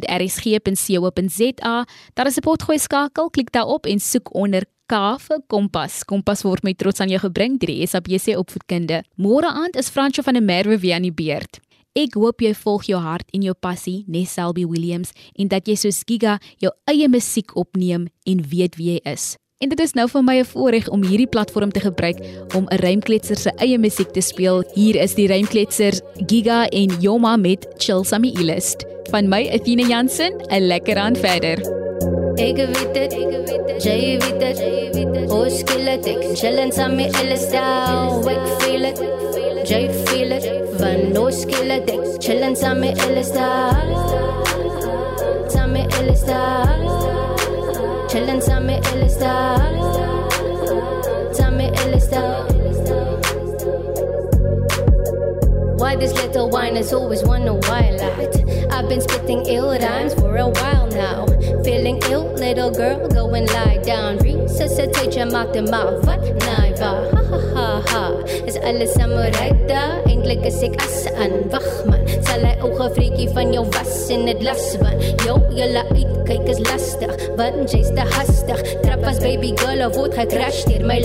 Daar 2.12 2.26
is 2.26 2.36
'n 2.36 2.40
potgooi 2.44 2.78
skakel, 2.78 3.30
klik 3.30 3.52
daarop 3.52 3.86
en 3.86 4.00
soek 4.00 4.34
onder 4.34 4.64
K 4.86 5.18
vir 5.18 5.40
Kompas. 5.46 6.04
Kompas 6.04 6.42
word 6.42 6.62
met 6.62 6.78
trots 6.78 7.00
aan 7.00 7.08
jou 7.08 7.20
gebring 7.20 7.58
deur 7.58 7.66
die 7.74 7.86
SABC 7.86 8.36
opvoedkunde. 8.36 9.02
Môre 9.16 9.48
aand 9.48 9.76
is 9.76 9.88
Franco 9.88 10.22
van 10.22 10.34
der 10.34 10.42
Merwe 10.42 10.78
weer 10.78 10.94
aan 10.94 11.02
die 11.02 11.12
beurt. 11.12 11.60
Ek 11.96 12.12
hoop 12.20 12.42
jy 12.44 12.50
volg 12.52 12.90
jou 12.90 12.98
hart 13.00 13.30
en 13.32 13.40
jou 13.40 13.54
passie, 13.56 14.02
Nes 14.04 14.28
Selby 14.28 14.66
Williams, 14.68 15.14
en 15.32 15.48
dat 15.48 15.64
jy 15.64 15.78
soos 15.80 16.02
Giga 16.04 16.34
jou 16.60 16.68
eie 16.92 17.08
musiek 17.08 17.54
opneem 17.56 18.10
en 18.28 18.42
weet 18.50 18.76
wie 18.76 18.90
jy 18.90 19.14
is. 19.14 19.38
En 19.64 19.72
dit 19.72 19.80
is 19.80 19.94
nou 19.96 20.04
vir 20.04 20.22
my 20.22 20.36
'n 20.40 20.44
voorreg 20.44 20.88
om 20.92 21.02
hierdie 21.02 21.26
platform 21.26 21.72
te 21.72 21.80
gebruik 21.80 22.18
om 22.54 22.68
'n 22.68 22.76
rymkletser 22.84 23.38
se 23.38 23.50
eie 23.56 23.78
musiek 23.78 24.12
te 24.12 24.20
speel. 24.20 24.62
Hier 24.74 24.96
is 24.96 25.14
die 25.14 25.26
rymkletsers 25.26 26.02
Giga 26.26 26.68
en 26.68 27.00
Yoma 27.00 27.36
met 27.36 27.66
Chill 27.78 28.04
Sammy 28.04 28.34
Elist. 28.36 28.84
Van 29.10 29.28
my 29.28 29.48
Athena 29.48 29.86
Jansen, 29.88 30.32
'n 30.50 30.66
lekker 30.66 30.96
aan 30.96 31.16
verder. 31.16 31.58
Ik 32.36 32.56
weet 32.56 32.96
het, 32.96 33.82
jij 33.82 34.20
weet 34.20 34.42
het. 34.42 35.30
Hoe 35.30 35.50
skill 35.50 35.86
het, 35.86 36.06
ik 36.06 36.36
chillin' 36.36 36.72
Sammy 36.72 37.08
Elist 37.22 37.50
down. 37.50 38.28
Ik 38.28 38.46
feel 38.58 38.84
it, 38.84 39.00
jij 39.68 39.90
feel 40.04 40.30
it. 40.30 40.50
Van 40.76 41.12
no 41.12 41.30
skill 41.30 41.70
ik 41.70 42.00
chillin' 42.18 42.54
down. 42.54 42.86
Sammy 45.48 45.86
Elist 45.98 46.26
down. 46.26 46.88
Chillin' 48.08 48.42
Sammy 48.42 48.80
Ellis 48.92 49.16
Why 55.78 55.94
this 55.94 56.12
little 56.14 56.48
wine 56.48 56.76
is 56.76 56.92
always 56.92 57.22
one 57.22 57.46
a 57.48 57.54
while 57.54 58.00
out. 58.00 58.72
I've 58.72 58.88
been 58.88 59.00
spitting 59.00 59.44
ill 59.46 59.70
rhymes 59.70 60.14
for 60.14 60.36
a 60.36 60.48
while 60.48 60.86
now. 60.88 61.26
Feeling 61.62 62.00
ill, 62.10 62.32
little 62.34 62.70
girl, 62.70 63.06
go 63.08 63.34
and 63.34 63.46
lie 63.50 63.78
down. 63.84 64.18
Resuscitate 64.18 65.14
your 65.16 65.26
mouth 65.26 65.52
to 65.52 65.62
mouth. 65.62 66.04
Wat 66.06 66.20
naiva, 66.20 67.10
ha 67.12 67.22
ha 67.30 67.40
ha 67.54 67.82
ha. 67.88 68.16
Is 68.46 68.56
alles 68.56 68.94
samurai 68.94 69.55
is 70.46 70.60
ik 70.62 70.80
asaan. 70.82 71.34
Wacht 71.50 71.84
man, 71.90 72.02
sal 72.26 72.44
hy 72.46 72.54
oge 72.62 72.88
freakie 72.94 73.28
van 73.34 73.52
jou 73.52 73.66
was 73.74 74.08
in 74.14 74.26
het 74.30 74.42
las 74.46 74.76
van. 74.80 75.00
Jou, 75.26 75.38
jylle 75.58 75.82
uitkyk 75.90 76.48
is 76.54 76.62
lastig, 76.68 77.14
want 77.38 77.72
jy's 77.72 77.90
te 77.96 78.06
hastig. 78.16 78.62
Trap 78.84 79.06
as 79.10 79.20
baby 79.24 79.52
girl 79.62 79.86
of 79.88 79.98
word 79.98 80.14
gecrashed 80.14 80.70
hier 80.70 80.86
my. 80.86 81.02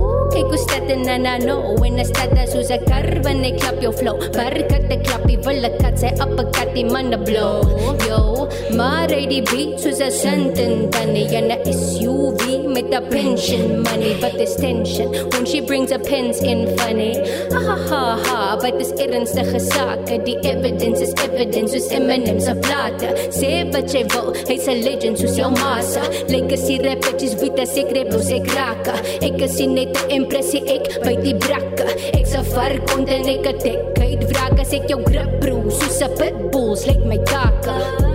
Ooh, 0.00 0.24
Kyk 0.34 0.50
hoe 0.50 0.58
stad 0.58 0.90
en 0.90 1.04
na 1.22 1.36
no 1.38 1.74
En 1.94 2.00
as 2.02 2.08
stad 2.10 2.32
as 2.42 2.50
soos 2.50 2.70
'n 2.74 2.82
kar 2.90 3.06
wanneer 3.22 3.54
klap 3.60 3.78
jou 3.78 3.92
flow 3.94 4.16
Barkat 4.34 4.88
te 4.90 4.96
klappie 5.06 5.38
wil 5.46 5.62
ek 5.68 5.76
kat 5.78 6.00
sy 6.02 6.10
uppercut 6.24 6.74
die 6.74 6.84
manne 6.90 7.18
blow 7.22 7.62
Yo, 8.08 8.48
maar 8.74 9.06
hy 9.14 9.28
die 9.30 9.44
beat 9.46 9.78
soos 9.78 10.02
'n 10.02 10.10
sint 10.10 10.58
en 10.58 10.90
tannie 10.90 11.30
en 11.38 11.54
'n 11.54 11.62
SUV 11.70 12.63
met 12.74 12.90
'n 12.90 13.04
pension 13.10 13.82
money 13.82 14.12
but 14.20 14.32
this 14.40 14.54
tension 14.56 15.08
when 15.32 15.44
she 15.50 15.60
brings 15.60 15.90
her 15.94 16.02
pens 16.10 16.38
in 16.52 16.60
funny. 16.76 17.14
Ha 17.54 17.60
ha 17.68 17.76
ha 17.90 18.02
ha 18.26 18.38
but 18.62 18.78
this 18.78 18.92
ernstige 19.04 19.60
sake 19.72 20.14
die 20.26 20.38
evidence 20.52 21.00
is 21.06 21.12
evidence 21.26 21.70
soos 21.72 21.86
Eminem 21.96 22.40
se 22.46 22.54
plate 22.64 23.08
sê 23.38 23.50
wat 23.72 23.94
jy 23.94 24.02
wil 24.14 24.28
hy's 24.48 24.66
a 24.72 24.74
legend 24.86 25.16
soos 25.18 25.36
jou 25.38 25.50
massa 25.50 26.02
legacy 26.34 26.78
rapetjies 26.86 27.34
vita 27.42 27.66
secret 27.74 28.10
blos 28.10 28.30
ek 28.38 28.46
raka 28.58 28.94
ek 29.28 29.42
is 29.46 29.58
nie 29.58 29.70
net 29.78 29.92
'n 29.96 30.10
impressie 30.18 30.62
ek 30.76 30.84
by 31.06 31.14
die 31.26 31.36
brakke. 31.46 31.88
Ek 32.18 32.26
se 32.26 32.40
var 32.54 32.74
kon 32.88 33.06
en 33.06 33.28
ek 33.36 33.46
het 33.50 33.62
kyk 33.98 34.20
wrak 34.30 34.60
as 34.60 34.72
ek 34.72 34.88
jou 34.88 35.00
grip 35.10 35.30
bro 35.40 35.56
soos 35.70 36.02
'n 36.02 36.10
pitbull 36.18 36.76
slik 36.76 37.02
my 37.06 37.18
kaka 37.32 38.13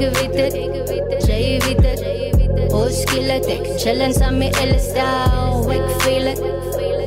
ek 0.00 0.14
weet 0.16 0.32
dit 0.32 1.26
jy 1.28 1.40
weet 1.64 1.80
dit 1.84 2.72
ons 2.72 3.00
skielik 3.02 3.48
ek 3.52 3.66
chillin 3.82 4.14
saam 4.16 4.38
met 4.40 4.56
elle 4.62 4.78
style 4.80 5.74
ek 5.74 5.88
feel 6.04 6.30
it 6.30 6.40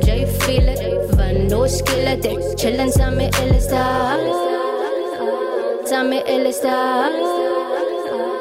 jy 0.06 0.18
feel 0.42 0.68
it. 0.74 0.82
Van 1.18 1.40
ons 1.58 1.78
skielik 1.80 2.28
ek 2.30 2.44
chillin 2.60 2.92
saam 2.94 3.16
met 3.18 3.34
elle 3.42 3.58
style 3.64 4.28
saam 5.90 6.12
met 6.12 6.30
elle 6.36 6.52
style 6.60 7.18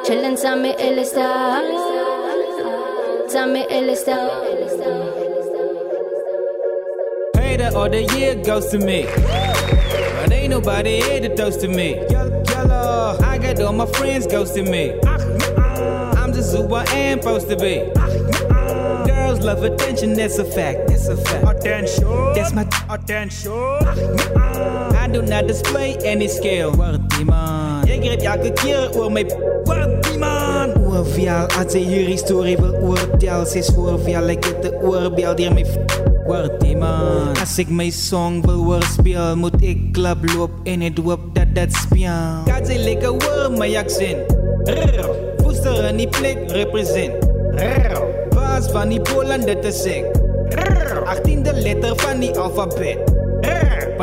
chillin 0.06 0.38
saam 0.44 0.62
met 0.68 0.86
elle 0.90 1.06
style 1.14 1.74
saam 3.34 3.58
met 3.58 3.74
elle 3.80 3.96
style 4.04 4.32
Hater 7.42 7.72
all 7.76 7.90
the 7.90 8.04
year 8.16 8.36
goes 8.46 8.70
to 8.70 8.80
me. 8.80 9.04
But 10.20 10.32
ain't 10.32 10.50
nobody 10.50 11.02
here 11.02 11.22
to 11.22 11.36
toast 11.36 11.62
to 11.62 11.68
me. 11.68 11.90
All 13.60 13.72
my 13.72 13.86
friends 13.86 14.26
ghosting 14.26 14.70
me. 14.72 15.00
I'm 16.18 16.34
just 16.34 16.56
who 16.56 16.74
I 16.74 16.84
am 16.86 17.22
supposed 17.22 17.48
to 17.50 17.56
be. 17.56 17.86
Girls 19.06 19.42
love 19.42 19.64
attention, 19.64 20.14
that's 20.16 20.40
a 20.40 20.46
fact. 20.46 20.88
That's 20.88 21.08
a 21.08 21.16
fact. 21.16 21.46
Attention. 21.48 22.34
That's 22.34 22.52
my 22.52 22.68
attention. 22.90 23.52
I 23.54 25.08
do 25.12 25.22
not 25.22 25.48
display 25.48 25.98
any 26.04 26.28
skill. 26.28 26.72
Worthy 26.74 27.24
man. 27.24 27.88
Ik 27.88 28.02
grijp 28.04 28.22
elke 28.22 28.54
keer 28.54 28.90
oor 28.98 29.12
my 29.12 29.24
worthy 29.66 30.18
man. 30.18 30.74
Oorvel, 30.78 31.48
als 31.58 31.74
jy 31.74 31.84
hier 31.84 32.18
storie 32.18 32.58
wil 32.58 32.74
oordeel, 32.82 33.46
sê 33.46 33.62
voorvel, 33.76 34.30
ek 34.30 34.46
het 34.46 34.66
'n 34.72 34.76
oorbel 34.82 35.36
deur 35.36 35.54
my 35.54 35.64
Worthy 36.26 36.76
man. 36.76 37.36
As 37.38 37.60
ek 37.60 37.68
my 37.68 37.90
song 37.92 38.42
wil 38.46 38.64
hoor 38.64 38.84
speel, 38.88 39.36
moet 39.36 39.60
ek 39.60 39.92
klap 39.92 40.24
loop 40.32 40.52
en 40.64 40.80
het 40.80 40.98
hoop 40.98 41.20
dat 41.54 41.70
dit 41.70 41.76
speel. 41.76 42.44
Kat 42.46 42.68
sy 42.68 42.78
lekker 42.82 43.14
hoor 43.22 43.54
my 43.58 43.70
accent. 43.78 44.30
Rrr, 44.70 45.10
Woester 45.44 45.86
in 45.90 46.02
die 46.02 46.10
plek 46.10 46.46
represent. 46.56 47.26
Rrr, 47.54 48.00
Baas 48.34 48.70
van 48.74 48.94
die 48.94 49.02
Poland 49.02 49.46
dit 49.50 49.66
is 49.70 49.84
ek. 49.90 50.10
Rrr, 50.58 51.04
18de 51.14 51.58
letter 51.62 51.98
van 52.02 52.24
die 52.24 52.32
alfabet. 52.40 53.13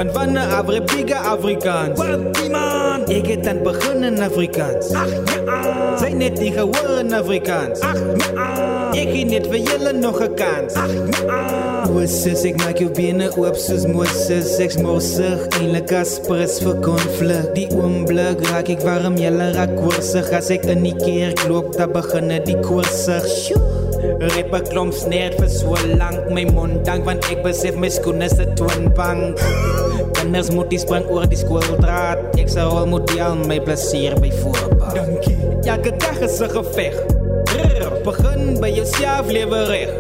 Van 0.09 0.33
'n 0.33 0.37
Afrika 0.37 1.19
Afrikaans. 1.19 1.99
Worthy 1.99 2.49
man. 2.49 3.05
Ek 3.05 3.27
het 3.27 3.45
dan 3.45 3.63
begin 3.63 4.03
in 4.03 4.23
Afrikaans. 4.23 4.89
Ag 4.97 5.11
ja. 5.13 5.97
Sy 6.01 6.09
net 6.17 6.39
nie 6.41 6.53
gehoor 6.53 6.99
in 7.01 7.13
Afrikaans. 7.13 7.81
Ag 7.81 8.01
ja. 8.35 8.91
Ek 8.97 9.11
gee 9.13 9.25
net 9.29 9.47
vir 9.47 9.61
julle 9.61 9.93
nog 9.93 10.23
'n 10.23 10.35
kans. 10.35 10.75
Ag 10.75 10.89
ja. 11.27 11.85
Oorsis 11.93 12.45
ek 12.45 12.57
maak 12.57 12.79
jou 12.79 12.89
bene 12.91 13.29
oop 13.37 13.57
soos 13.57 13.85
Moses. 13.87 14.59
Ek's 14.59 14.81
morsig 14.81 15.45
eintlik 15.61 15.93
as 15.93 16.17
prins 16.25 16.57
vir 16.65 16.81
konflik. 16.81 17.55
Die 17.55 17.69
oomblik 17.69 18.41
raak 18.49 18.69
ek 18.69 18.81
warm, 18.81 19.21
julle 19.21 19.53
raak 19.53 19.77
koorsig 19.77 20.33
as 20.33 20.49
ek 20.51 20.65
in 20.65 20.83
die 20.83 20.97
kerk 20.97 21.45
loop, 21.49 21.77
dan 21.77 21.93
begin 21.93 22.33
die 22.45 22.61
koorsig. 22.65 23.29
Sjoe. 23.29 23.61
Rapper 24.21 24.65
klomp 24.73 24.95
sneer 24.95 25.37
vir 25.37 25.49
so 25.49 25.77
lank 25.97 26.31
my 26.33 26.45
mond 26.45 26.85
dank 26.85 27.05
want 27.05 27.25
ek 27.31 27.43
besef 27.45 27.77
my 27.77 27.89
skoene 27.89 28.25
is 28.25 28.39
'n 28.41 29.89
twinbank. 30.20 30.33
Kinders 30.33 30.50
moet 30.50 30.70
die 30.70 30.78
spring 30.78 31.06
oor 31.11 31.26
die 31.28 31.38
skooldraad. 31.38 32.18
Ek 32.38 32.48
se 32.48 32.61
rolmodel 32.61 33.37
my 33.48 33.59
plesier 33.61 34.16
by 34.20 34.30
voorbaat. 34.40 34.94
Dankie. 34.94 35.37
Elke 35.64 35.92
dag 35.96 36.20
is 36.20 36.40
'n 36.40 36.48
geveg. 36.48 36.94
Rrr, 37.50 38.02
Begin 38.04 38.61
by 38.61 38.68
jouself 38.68 39.26
lewe 39.26 39.64
reg. 39.66 39.90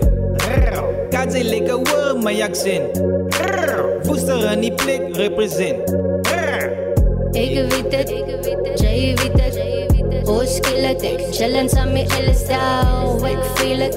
Rrr, 0.46 0.84
Kat 1.10 1.32
sy 1.32 1.42
lekker 1.42 1.80
hoor 1.88 2.18
my 2.22 2.40
accent. 2.42 3.00
Rrr, 3.40 4.00
Woester 4.04 4.52
in 4.52 4.60
die 4.60 4.72
plek 4.72 5.16
represent. 5.16 5.90
Rrr, 6.28 6.70
Ek 7.34 7.70
weet 7.70 7.90
dit, 7.90 8.10
jy 8.80 9.14
weet 9.16 9.36
dit. 9.36 10.28
Ons 10.28 10.56
skielik 10.56 11.02
ek 11.02 11.32
chillin 11.32 11.68
saam 11.68 11.92
met 11.92 12.12
elle 12.18 12.34
style. 12.34 13.18
Ek 13.24 13.44
feel 13.56 13.80
it, 13.80 13.96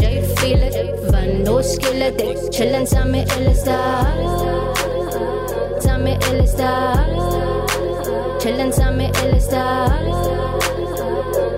jy 0.00 0.22
feel 0.36 0.62
it. 0.62 0.76
Van 1.10 1.48
ons 1.48 1.74
skielik 1.74 2.20
ek 2.20 2.38
chillin 2.50 2.86
saam 2.86 3.10
met 3.10 3.28
elle 3.36 3.54
style. 6.04 6.04
Saam 6.04 6.10
met 6.10 6.18
elle 6.24 6.46
style. 6.46 7.04
Chillin 8.40 8.72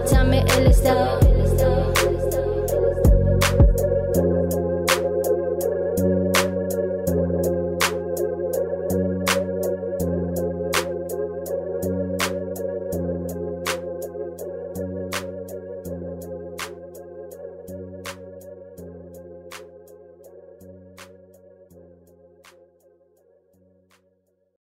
saam 0.06 0.28
met 0.28 0.44
elle 0.56 0.72
style. 0.72 1.25